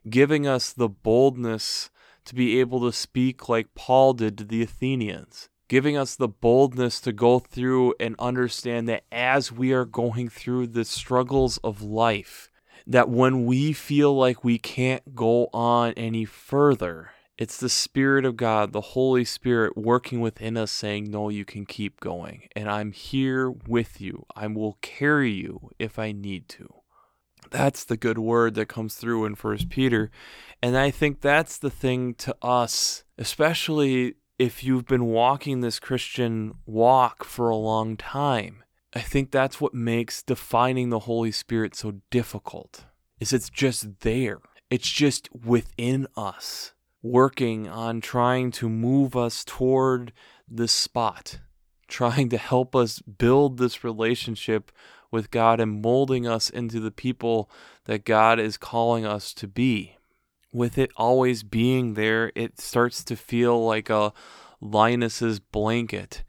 giving 0.08 0.46
us 0.46 0.72
the 0.72 0.88
boldness 0.88 1.90
to 2.24 2.34
be 2.34 2.60
able 2.60 2.80
to 2.80 2.92
speak 2.92 3.48
like 3.48 3.74
Paul 3.74 4.14
did 4.14 4.38
to 4.38 4.44
the 4.44 4.62
Athenians, 4.62 5.50
giving 5.68 5.96
us 5.96 6.16
the 6.16 6.28
boldness 6.28 7.00
to 7.02 7.12
go 7.12 7.38
through 7.38 7.94
and 8.00 8.14
understand 8.18 8.88
that 8.88 9.04
as 9.12 9.52
we 9.52 9.72
are 9.72 9.84
going 9.84 10.30
through 10.30 10.68
the 10.68 10.84
struggles 10.84 11.58
of 11.58 11.82
life, 11.82 12.47
that 12.88 13.10
when 13.10 13.44
we 13.44 13.74
feel 13.74 14.16
like 14.16 14.42
we 14.42 14.58
can't 14.58 15.14
go 15.14 15.50
on 15.52 15.92
any 15.92 16.24
further, 16.24 17.10
it's 17.36 17.58
the 17.58 17.68
Spirit 17.68 18.24
of 18.24 18.36
God, 18.36 18.72
the 18.72 18.80
Holy 18.80 19.24
Spirit 19.24 19.76
working 19.76 20.20
within 20.20 20.56
us 20.56 20.72
saying, 20.72 21.10
No, 21.10 21.28
you 21.28 21.44
can 21.44 21.66
keep 21.66 22.00
going. 22.00 22.48
And 22.56 22.68
I'm 22.68 22.90
here 22.90 23.50
with 23.50 24.00
you. 24.00 24.24
I 24.34 24.48
will 24.48 24.78
carry 24.80 25.30
you 25.30 25.70
if 25.78 25.98
I 25.98 26.10
need 26.12 26.48
to. 26.48 26.74
That's 27.50 27.84
the 27.84 27.96
good 27.96 28.18
word 28.18 28.54
that 28.54 28.66
comes 28.66 28.96
through 28.96 29.26
in 29.26 29.34
First 29.34 29.68
Peter. 29.68 30.10
And 30.62 30.76
I 30.76 30.90
think 30.90 31.20
that's 31.20 31.58
the 31.58 31.70
thing 31.70 32.14
to 32.14 32.34
us, 32.42 33.04
especially 33.16 34.16
if 34.38 34.64
you've 34.64 34.86
been 34.86 35.06
walking 35.06 35.60
this 35.60 35.78
Christian 35.78 36.54
walk 36.66 37.24
for 37.24 37.48
a 37.48 37.56
long 37.56 37.96
time. 37.96 38.64
I 38.94 39.00
think 39.00 39.30
that's 39.30 39.60
what 39.60 39.74
makes 39.74 40.22
defining 40.22 40.90
the 40.90 41.00
Holy 41.00 41.32
Spirit 41.32 41.74
so 41.74 42.00
difficult. 42.10 42.86
Is 43.20 43.32
it's 43.32 43.50
just 43.50 44.00
there. 44.00 44.38
It's 44.70 44.88
just 44.88 45.28
within 45.34 46.06
us 46.16 46.72
working 47.02 47.68
on 47.68 48.00
trying 48.00 48.50
to 48.50 48.68
move 48.68 49.16
us 49.16 49.44
toward 49.44 50.12
this 50.48 50.72
spot, 50.72 51.40
trying 51.86 52.28
to 52.30 52.38
help 52.38 52.74
us 52.74 53.00
build 53.00 53.58
this 53.58 53.84
relationship 53.84 54.72
with 55.10 55.30
God 55.30 55.60
and 55.60 55.82
molding 55.82 56.26
us 56.26 56.50
into 56.50 56.80
the 56.80 56.90
people 56.90 57.50
that 57.84 58.04
God 58.04 58.38
is 58.38 58.56
calling 58.56 59.06
us 59.06 59.32
to 59.34 59.46
be. 59.46 59.96
With 60.52 60.78
it 60.78 60.90
always 60.96 61.42
being 61.42 61.94
there, 61.94 62.32
it 62.34 62.60
starts 62.60 63.04
to 63.04 63.16
feel 63.16 63.64
like 63.64 63.90
a 63.90 64.12
Linus's 64.60 65.40
blanket 65.40 66.24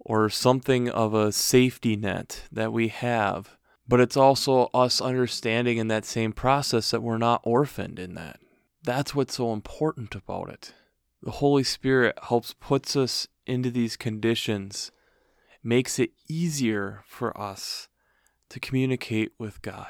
or 0.00 0.28
something 0.28 0.88
of 0.88 1.14
a 1.14 1.32
safety 1.32 1.96
net 1.96 2.44
that 2.50 2.72
we 2.72 2.88
have. 2.88 3.56
But 3.86 4.00
it's 4.00 4.16
also 4.16 4.70
us 4.72 5.00
understanding 5.00 5.78
in 5.78 5.88
that 5.88 6.04
same 6.04 6.32
process 6.32 6.90
that 6.90 7.02
we're 7.02 7.18
not 7.18 7.42
orphaned 7.44 7.98
in 7.98 8.14
that. 8.14 8.40
That's 8.82 9.14
what's 9.14 9.34
so 9.34 9.52
important 9.52 10.14
about 10.14 10.48
it. 10.48 10.74
The 11.22 11.32
Holy 11.32 11.64
Spirit 11.64 12.18
helps 12.28 12.54
puts 12.54 12.96
us 12.96 13.28
into 13.46 13.70
these 13.70 13.96
conditions, 13.96 14.90
makes 15.62 15.98
it 15.98 16.12
easier 16.28 17.02
for 17.06 17.38
us 17.38 17.88
to 18.48 18.60
communicate 18.60 19.32
with 19.38 19.60
God. 19.60 19.88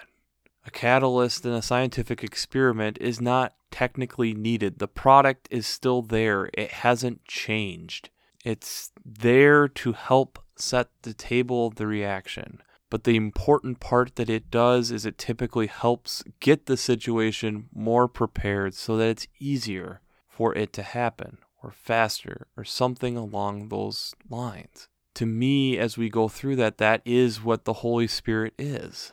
A 0.66 0.70
catalyst 0.70 1.46
in 1.46 1.52
a 1.52 1.62
scientific 1.62 2.24
experiment 2.24 2.98
is 3.00 3.20
not 3.20 3.54
technically 3.70 4.34
needed. 4.34 4.78
The 4.78 4.88
product 4.88 5.48
is 5.50 5.66
still 5.66 6.02
there. 6.02 6.50
It 6.54 6.70
hasn't 6.72 7.24
changed. 7.24 8.10
It's 8.44 8.90
there 9.04 9.68
to 9.68 9.92
help 9.92 10.38
set 10.56 10.88
the 11.02 11.14
table 11.14 11.66
of 11.66 11.76
the 11.76 11.86
reaction. 11.86 12.62
But 12.90 13.04
the 13.04 13.16
important 13.16 13.78
part 13.78 14.16
that 14.16 14.28
it 14.28 14.50
does 14.50 14.90
is 14.90 15.06
it 15.06 15.16
typically 15.16 15.68
helps 15.68 16.24
get 16.40 16.66
the 16.66 16.76
situation 16.76 17.68
more 17.72 18.08
prepared 18.08 18.74
so 18.74 18.96
that 18.96 19.08
it's 19.08 19.28
easier 19.38 20.00
for 20.28 20.54
it 20.56 20.72
to 20.72 20.82
happen 20.82 21.38
or 21.62 21.70
faster 21.70 22.48
or 22.56 22.64
something 22.64 23.16
along 23.16 23.68
those 23.68 24.14
lines. 24.28 24.88
To 25.14 25.26
me, 25.26 25.78
as 25.78 25.96
we 25.96 26.08
go 26.08 26.28
through 26.28 26.56
that, 26.56 26.78
that 26.78 27.02
is 27.04 27.42
what 27.42 27.64
the 27.64 27.74
Holy 27.74 28.08
Spirit 28.08 28.54
is. 28.58 29.12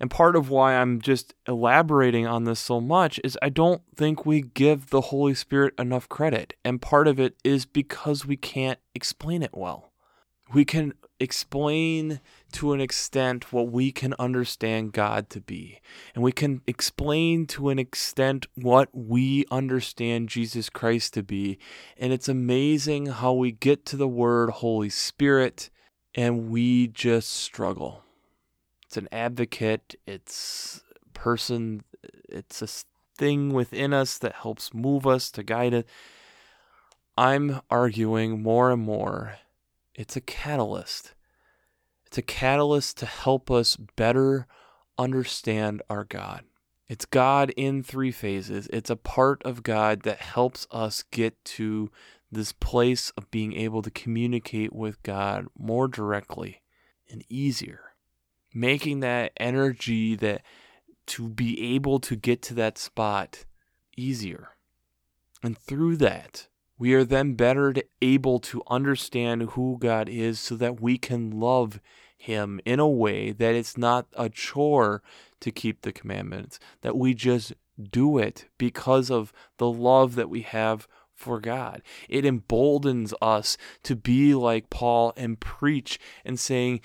And 0.00 0.10
part 0.10 0.36
of 0.36 0.50
why 0.50 0.76
I'm 0.76 1.00
just 1.00 1.34
elaborating 1.46 2.26
on 2.26 2.44
this 2.44 2.60
so 2.60 2.80
much 2.80 3.20
is 3.24 3.38
I 3.42 3.48
don't 3.48 3.82
think 3.94 4.24
we 4.24 4.42
give 4.42 4.90
the 4.90 5.02
Holy 5.02 5.34
Spirit 5.34 5.74
enough 5.78 6.08
credit. 6.08 6.54
And 6.64 6.82
part 6.82 7.08
of 7.08 7.18
it 7.20 7.36
is 7.44 7.66
because 7.66 8.26
we 8.26 8.36
can't 8.36 8.78
explain 8.94 9.42
it 9.42 9.54
well. 9.54 9.92
We 10.52 10.64
can 10.64 10.94
explain 11.18 12.20
to 12.52 12.72
an 12.72 12.80
extent 12.80 13.52
what 13.52 13.70
we 13.70 13.90
can 13.90 14.14
understand 14.18 14.92
God 14.92 15.28
to 15.30 15.40
be. 15.40 15.80
And 16.14 16.22
we 16.22 16.32
can 16.32 16.60
explain 16.66 17.46
to 17.48 17.70
an 17.70 17.78
extent 17.78 18.46
what 18.54 18.88
we 18.92 19.44
understand 19.50 20.28
Jesus 20.28 20.70
Christ 20.70 21.14
to 21.14 21.22
be. 21.22 21.58
And 21.96 22.12
it's 22.12 22.28
amazing 22.28 23.06
how 23.06 23.32
we 23.32 23.52
get 23.52 23.84
to 23.86 23.96
the 23.96 24.08
word 24.08 24.50
Holy 24.50 24.90
Spirit 24.90 25.70
and 26.14 26.48
we 26.48 26.86
just 26.88 27.30
struggle. 27.30 28.05
It's 28.96 29.02
an 29.02 29.08
advocate, 29.12 29.94
it's 30.06 30.80
person, 31.12 31.82
it's 32.30 32.62
a 32.62 32.68
thing 33.18 33.52
within 33.52 33.92
us 33.92 34.16
that 34.16 34.36
helps 34.36 34.72
move 34.72 35.06
us 35.06 35.30
to 35.32 35.42
guide 35.42 35.74
it. 35.74 35.86
I'm 37.18 37.60
arguing 37.68 38.42
more 38.42 38.70
and 38.72 38.80
more 38.80 39.36
it's 39.94 40.16
a 40.16 40.22
catalyst. 40.22 41.12
It's 42.06 42.16
a 42.16 42.22
catalyst 42.22 42.96
to 42.96 43.04
help 43.04 43.50
us 43.50 43.76
better 43.76 44.46
understand 44.96 45.82
our 45.90 46.04
God. 46.04 46.44
It's 46.88 47.04
God 47.04 47.52
in 47.54 47.82
three 47.82 48.12
phases. 48.12 48.66
It's 48.72 48.88
a 48.88 48.96
part 48.96 49.42
of 49.42 49.62
God 49.62 50.04
that 50.04 50.20
helps 50.22 50.66
us 50.70 51.04
get 51.10 51.44
to 51.44 51.90
this 52.32 52.52
place 52.52 53.10
of 53.10 53.30
being 53.30 53.52
able 53.52 53.82
to 53.82 53.90
communicate 53.90 54.72
with 54.72 55.02
God 55.02 55.48
more 55.54 55.86
directly 55.86 56.62
and 57.10 57.22
easier. 57.28 57.85
Making 58.56 59.00
that 59.00 59.32
energy 59.36 60.16
that 60.16 60.40
to 61.08 61.28
be 61.28 61.74
able 61.74 62.00
to 62.00 62.16
get 62.16 62.40
to 62.42 62.54
that 62.54 62.78
spot 62.78 63.44
easier. 63.98 64.48
And 65.42 65.58
through 65.58 65.98
that, 65.98 66.48
we 66.78 66.94
are 66.94 67.04
then 67.04 67.34
better 67.34 67.74
able 68.00 68.38
to 68.40 68.62
understand 68.68 69.50
who 69.50 69.76
God 69.78 70.08
is 70.08 70.40
so 70.40 70.56
that 70.56 70.80
we 70.80 70.96
can 70.96 71.30
love 71.30 71.80
him 72.16 72.58
in 72.64 72.80
a 72.80 72.88
way 72.88 73.30
that 73.32 73.54
it's 73.54 73.76
not 73.76 74.06
a 74.14 74.30
chore 74.30 75.02
to 75.40 75.50
keep 75.50 75.82
the 75.82 75.92
commandments, 75.92 76.58
that 76.80 76.96
we 76.96 77.12
just 77.12 77.52
do 77.90 78.16
it 78.16 78.46
because 78.56 79.10
of 79.10 79.34
the 79.58 79.70
love 79.70 80.14
that 80.14 80.30
we 80.30 80.40
have 80.40 80.88
for 81.16 81.40
God. 81.40 81.82
It 82.08 82.24
emboldens 82.24 83.14
us 83.22 83.56
to 83.84 83.96
be 83.96 84.34
like 84.34 84.70
Paul 84.70 85.14
and 85.16 85.40
preach 85.40 85.98
and 86.24 86.38
saying, 86.38 86.80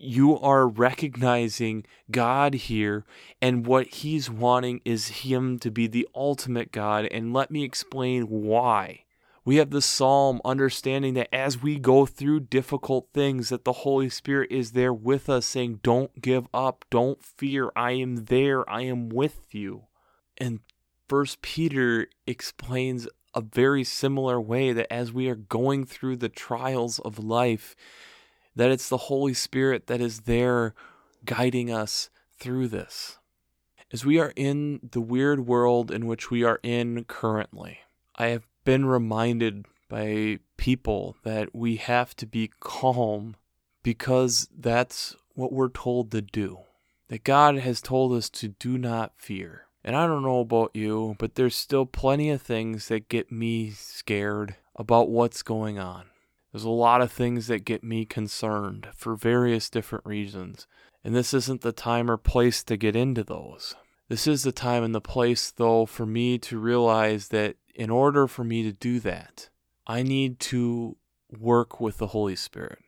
you 0.00 0.38
are 0.38 0.66
recognizing 0.66 1.84
God 2.10 2.54
here, 2.54 3.04
and 3.40 3.66
what 3.66 3.86
He's 3.88 4.30
wanting 4.30 4.80
is 4.84 5.08
Him 5.08 5.58
to 5.60 5.70
be 5.70 5.86
the 5.86 6.08
ultimate 6.14 6.72
God. 6.72 7.06
And 7.10 7.32
let 7.32 7.50
me 7.50 7.64
explain 7.64 8.28
why. 8.28 9.04
We 9.44 9.56
have 9.56 9.70
the 9.70 9.82
psalm 9.82 10.40
understanding 10.44 11.14
that 11.14 11.34
as 11.34 11.62
we 11.62 11.78
go 11.78 12.06
through 12.06 12.40
difficult 12.40 13.08
things 13.14 13.48
that 13.48 13.64
the 13.64 13.72
Holy 13.72 14.08
Spirit 14.08 14.50
is 14.50 14.72
there 14.72 14.92
with 14.92 15.28
us 15.28 15.46
saying 15.46 15.80
don't 15.82 16.20
give 16.20 16.46
up, 16.52 16.84
don't 16.90 17.22
fear, 17.22 17.70
I 17.74 17.92
am 17.92 18.26
there, 18.26 18.68
I 18.68 18.82
am 18.82 19.08
with 19.08 19.54
you. 19.54 19.84
And 20.36 20.60
First 21.08 21.42
Peter 21.42 22.06
explains 22.26 23.08
a 23.34 23.40
very 23.40 23.82
similar 23.82 24.40
way 24.40 24.72
that 24.72 24.92
as 24.92 25.12
we 25.12 25.28
are 25.28 25.34
going 25.34 25.84
through 25.84 26.16
the 26.16 26.28
trials 26.28 26.98
of 27.00 27.18
life 27.18 27.74
that 28.56 28.70
it's 28.70 28.88
the 28.88 28.96
Holy 28.96 29.34
Spirit 29.34 29.86
that 29.86 30.00
is 30.00 30.20
there 30.20 30.74
guiding 31.24 31.70
us 31.72 32.10
through 32.38 32.68
this. 32.68 33.18
As 33.92 34.04
we 34.04 34.18
are 34.18 34.32
in 34.36 34.80
the 34.92 35.00
weird 35.00 35.46
world 35.46 35.90
in 35.90 36.06
which 36.06 36.30
we 36.30 36.44
are 36.44 36.60
in 36.62 37.04
currently, 37.04 37.80
I 38.16 38.26
have 38.26 38.46
been 38.64 38.86
reminded 38.86 39.66
by 39.88 40.38
people 40.56 41.16
that 41.24 41.54
we 41.54 41.76
have 41.76 42.14
to 42.16 42.26
be 42.26 42.50
calm 42.60 43.34
because 43.82 44.48
that's 44.56 45.16
what 45.34 45.52
we're 45.52 45.70
told 45.70 46.10
to 46.12 46.22
do. 46.22 46.58
That 47.08 47.24
God 47.24 47.56
has 47.58 47.80
told 47.80 48.12
us 48.12 48.30
to 48.30 48.48
do 48.48 48.78
not 48.78 49.14
fear. 49.16 49.66
And 49.82 49.96
I 49.96 50.06
don't 50.06 50.22
know 50.22 50.40
about 50.40 50.70
you, 50.74 51.16
but 51.18 51.34
there's 51.34 51.56
still 51.56 51.86
plenty 51.86 52.30
of 52.30 52.42
things 52.42 52.88
that 52.88 53.08
get 53.08 53.32
me 53.32 53.70
scared 53.70 54.56
about 54.76 55.08
what's 55.08 55.42
going 55.42 55.78
on. 55.78 56.09
There's 56.52 56.64
a 56.64 56.70
lot 56.70 57.00
of 57.00 57.12
things 57.12 57.46
that 57.46 57.64
get 57.64 57.84
me 57.84 58.04
concerned 58.04 58.88
for 58.94 59.14
various 59.14 59.70
different 59.70 60.04
reasons. 60.04 60.66
And 61.04 61.14
this 61.14 61.32
isn't 61.32 61.60
the 61.60 61.72
time 61.72 62.10
or 62.10 62.16
place 62.16 62.62
to 62.64 62.76
get 62.76 62.96
into 62.96 63.22
those. 63.22 63.74
This 64.08 64.26
is 64.26 64.42
the 64.42 64.52
time 64.52 64.82
and 64.82 64.94
the 64.94 65.00
place, 65.00 65.52
though, 65.52 65.86
for 65.86 66.04
me 66.04 66.38
to 66.38 66.58
realize 66.58 67.28
that 67.28 67.56
in 67.74 67.90
order 67.90 68.26
for 68.26 68.42
me 68.42 68.64
to 68.64 68.72
do 68.72 68.98
that, 69.00 69.48
I 69.86 70.02
need 70.02 70.40
to 70.40 70.96
work 71.38 71.80
with 71.80 71.98
the 71.98 72.08
Holy 72.08 72.36
Spirit. 72.36 72.80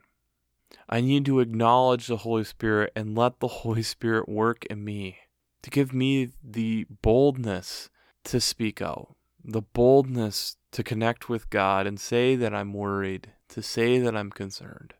I 0.88 1.01
need 1.01 1.25
to 1.27 1.40
acknowledge 1.40 2.09
the 2.09 2.18
Holy 2.18 2.44
Spirit 2.44 2.92
and 2.96 3.16
let 3.16 3.38
the 3.38 3.48
Holy 3.62 3.83
Spirit 3.83 4.29
work 4.29 4.64
in 4.66 4.85
me 4.85 5.18
to 5.62 5.70
give 5.70 5.92
me 5.92 6.31
the 6.42 6.87
boldness 7.03 7.88
to 8.25 8.40
speak 8.40 8.83
out, 8.83 9.14
the 9.44 9.62
boldness 9.62 10.57
to 10.73 10.83
connect 10.83 11.29
with 11.29 11.51
God 11.51 11.87
and 11.87 12.01
say 12.01 12.35
that 12.37 12.55
I'm 12.55 12.73
worried, 12.73 13.33
to 13.51 13.63
say 13.63 13.99
that 13.99 14.17
I'm 14.17 14.31
concerned. 14.31 14.95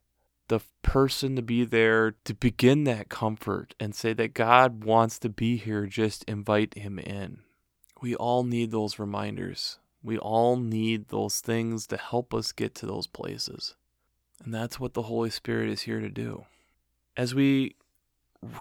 The 0.49 0.61
person 0.83 1.35
to 1.37 1.43
be 1.43 1.65
there 1.65 2.13
to 2.25 2.35
begin 2.35 2.85
that 2.85 3.09
comfort 3.09 3.75
and 3.81 3.95
say 3.95 4.13
that 4.13 4.35
God 4.35 4.85
wants 4.85 5.19
to 5.21 5.29
be 5.29 5.57
here, 5.57 5.87
just 5.87 6.25
invite 6.25 6.75
him 6.75 6.99
in. 6.99 7.39
we 8.03 8.15
all 8.17 8.43
need 8.43 8.71
those 8.71 8.99
reminders. 8.99 9.79
We 10.03 10.19
all 10.19 10.57
need 10.57 11.09
those 11.09 11.41
things 11.41 11.87
to 11.87 11.97
help 11.97 12.35
us 12.35 12.51
get 12.51 12.75
to 12.77 12.87
those 12.87 13.07
places. 13.07 13.77
And 14.45 14.53
that's 14.53 14.81
what 14.81 14.95
the 14.95 15.03
Holy 15.03 15.31
Spirit 15.31 15.71
is 15.71 15.83
here 15.83 16.01
to 16.01 16.09
do. 16.09 16.45
As 17.17 17.35
we 17.35 17.77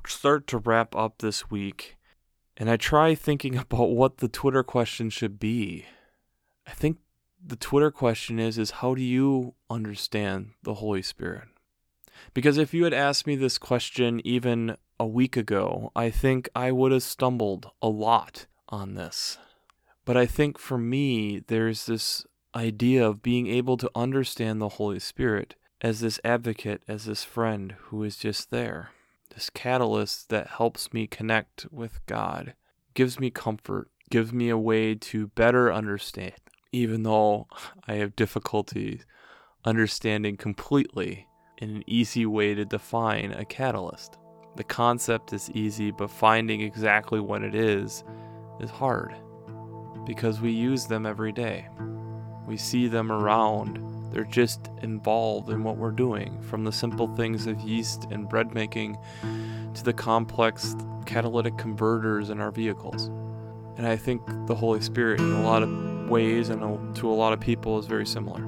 start 0.05 0.45
to 0.47 0.59
wrap 0.59 0.95
up 0.95 1.17
this 1.17 1.49
week, 1.49 1.97
and 2.55 2.69
I 2.69 2.77
try 2.77 3.15
thinking 3.15 3.57
about 3.57 3.89
what 3.89 4.17
the 4.17 4.27
Twitter 4.27 4.63
question 4.63 5.09
should 5.09 5.39
be, 5.39 5.85
I 6.67 6.71
think 6.71 6.97
the 7.43 7.55
Twitter 7.55 7.91
question 7.91 8.39
is 8.39 8.57
is 8.57 8.71
how 8.71 8.95
do 8.95 9.01
you 9.01 9.55
understand 9.69 10.51
the 10.63 10.75
Holy 10.75 11.01
Spirit? 11.01 11.47
Because 12.33 12.57
if 12.57 12.73
you 12.73 12.83
had 12.83 12.93
asked 12.93 13.25
me 13.25 13.35
this 13.35 13.57
question 13.57 14.21
even 14.23 14.77
a 14.99 15.07
week 15.07 15.35
ago, 15.35 15.91
I 15.95 16.09
think 16.11 16.49
I 16.55 16.71
would 16.71 16.91
have 16.91 17.03
stumbled 17.03 17.71
a 17.81 17.89
lot 17.89 18.45
on 18.69 18.93
this. 18.93 19.37
But 20.05 20.17
I 20.17 20.25
think 20.25 20.57
for 20.57 20.77
me, 20.77 21.43
there's 21.47 21.85
this 21.85 22.25
idea 22.55 23.07
of 23.07 23.23
being 23.23 23.47
able 23.47 23.77
to 23.77 23.91
understand 23.95 24.61
the 24.61 24.69
Holy 24.69 24.99
Spirit 24.99 25.55
as 25.81 25.99
this 25.99 26.19
advocate, 26.23 26.83
as 26.87 27.05
this 27.05 27.23
friend 27.23 27.75
who 27.85 28.03
is 28.03 28.17
just 28.17 28.51
there, 28.51 28.91
this 29.33 29.49
catalyst 29.49 30.29
that 30.29 30.47
helps 30.47 30.93
me 30.93 31.07
connect 31.07 31.65
with 31.71 32.05
God, 32.05 32.53
gives 32.93 33.19
me 33.19 33.31
comfort, 33.31 33.89
gives 34.09 34.31
me 34.31 34.49
a 34.49 34.57
way 34.57 34.93
to 34.95 35.27
better 35.27 35.73
understand, 35.73 36.33
even 36.71 37.03
though 37.03 37.47
I 37.87 37.95
have 37.95 38.15
difficulty 38.15 39.01
understanding 39.65 40.37
completely 40.37 41.27
in 41.57 41.69
an 41.69 41.83
easy 41.85 42.25
way 42.25 42.53
to 42.55 42.65
define 42.65 43.31
a 43.31 43.45
catalyst. 43.45 44.17
The 44.55 44.63
concept 44.63 45.33
is 45.33 45.51
easy, 45.51 45.91
but 45.91 46.09
finding 46.09 46.61
exactly 46.61 47.19
what 47.19 47.43
it 47.43 47.55
is 47.55 48.03
is 48.59 48.69
hard 48.69 49.13
because 50.05 50.41
we 50.41 50.51
use 50.51 50.85
them 50.87 51.05
every 51.05 51.31
day. 51.31 51.67
We 52.47 52.57
see 52.57 52.87
them 52.87 53.11
around. 53.11 53.79
They're 54.11 54.23
just 54.23 54.69
involved 54.81 55.49
in 55.49 55.63
what 55.63 55.77
we're 55.77 55.91
doing, 55.91 56.41
from 56.41 56.63
the 56.63 56.71
simple 56.71 57.07
things 57.15 57.47
of 57.47 57.61
yeast 57.61 58.07
and 58.11 58.27
bread 58.27 58.53
making 58.53 58.97
to 59.75 59.83
the 59.83 59.93
complex 59.93 60.75
catalytic 61.05 61.57
converters 61.57 62.29
in 62.29 62.41
our 62.41 62.51
vehicles. 62.51 63.07
And 63.77 63.87
I 63.87 63.95
think 63.95 64.25
the 64.47 64.55
Holy 64.55 64.81
Spirit, 64.81 65.21
in 65.21 65.31
a 65.31 65.43
lot 65.43 65.63
of 65.63 65.90
ways 66.11 66.49
and 66.49 66.95
to 66.95 67.09
a 67.09 67.15
lot 67.15 67.33
of 67.33 67.39
people, 67.39 67.79
is 67.79 67.87
very 67.87 68.05
similar. 68.05 68.47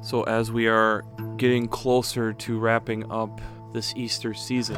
So, 0.00 0.22
as 0.22 0.50
we 0.50 0.66
are 0.66 1.04
getting 1.36 1.68
closer 1.68 2.32
to 2.32 2.58
wrapping 2.58 3.10
up 3.12 3.40
this 3.72 3.92
Easter 3.96 4.32
season, 4.32 4.76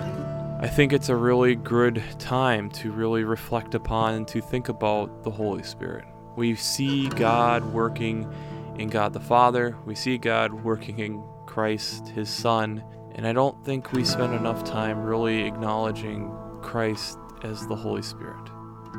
I 0.61 0.69
think 0.69 0.93
it's 0.93 1.09
a 1.09 1.17
really 1.17 1.55
good 1.55 2.03
time 2.19 2.71
to 2.71 2.91
really 2.93 3.25
reflect 3.25 3.75
upon 3.75 4.15
and 4.15 4.29
to 4.29 4.41
think 4.41 4.69
about 4.69 5.23
the 5.23 5.31
Holy 5.31 5.63
Spirit. 5.63 6.05
We 6.37 6.55
see 6.55 7.09
God 7.09 7.65
working 7.73 8.33
in 8.79 8.89
God 8.89 9.13
the 9.13 9.21
Father, 9.21 9.77
we 9.85 9.95
see 9.95 10.19
God 10.19 10.53
working 10.53 10.99
in 10.99 11.23
Christ, 11.47 12.09
His 12.09 12.31
Son, 12.31 12.83
and 13.15 13.27
I 13.27 13.33
don't 13.33 13.63
think 13.65 13.93
we 13.93 14.05
spend 14.05 14.35
enough 14.35 14.65
time 14.65 15.03
really 15.03 15.43
acknowledging 15.43 16.33
Christ 16.63 17.19
as 17.43 17.67
the 17.67 17.77
Holy 17.77 18.03
Spirit. 18.03 18.52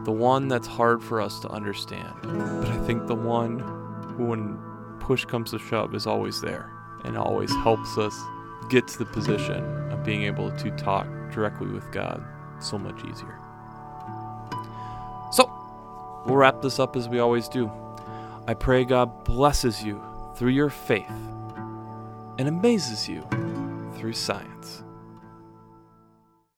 The 0.04 0.12
one 0.12 0.48
that's 0.48 0.68
hard 0.68 1.02
for 1.02 1.22
us 1.22 1.40
to 1.42 1.50
understand, 1.50 2.14
but 2.24 2.68
I 2.68 2.78
think 2.86 3.08
the 3.08 3.16
one 3.16 3.60
who, 4.18 4.26
when 4.26 4.58
push 5.00 5.26
comes 5.26 5.52
to 5.52 5.60
shove, 5.60 5.96
is 5.96 6.06
always 6.08 6.42
there 6.42 6.72
and 7.06 7.18
always 7.18 7.52
helps 7.58 7.98
us 7.98 8.18
get 8.70 8.88
to 8.88 9.00
the 9.00 9.06
position 9.06 9.64
of 9.92 10.04
being 10.04 10.24
able 10.24 10.52
to 10.58 10.72
talk 10.72 11.08
directly 11.32 11.68
with 11.68 11.90
God 11.92 12.24
so 12.60 12.78
much 12.78 13.04
easier. 13.06 13.38
So, 15.32 15.52
we'll 16.26 16.36
wrap 16.36 16.62
this 16.62 16.80
up 16.80 16.96
as 16.96 17.08
we 17.08 17.20
always 17.20 17.48
do. 17.48 17.72
I 18.48 18.54
pray 18.54 18.84
God 18.84 19.24
blesses 19.24 19.84
you 19.84 20.02
through 20.36 20.52
your 20.52 20.70
faith 20.70 21.10
and 22.38 22.48
amazes 22.48 23.08
you 23.08 23.22
through 23.96 24.14
science. 24.14 24.83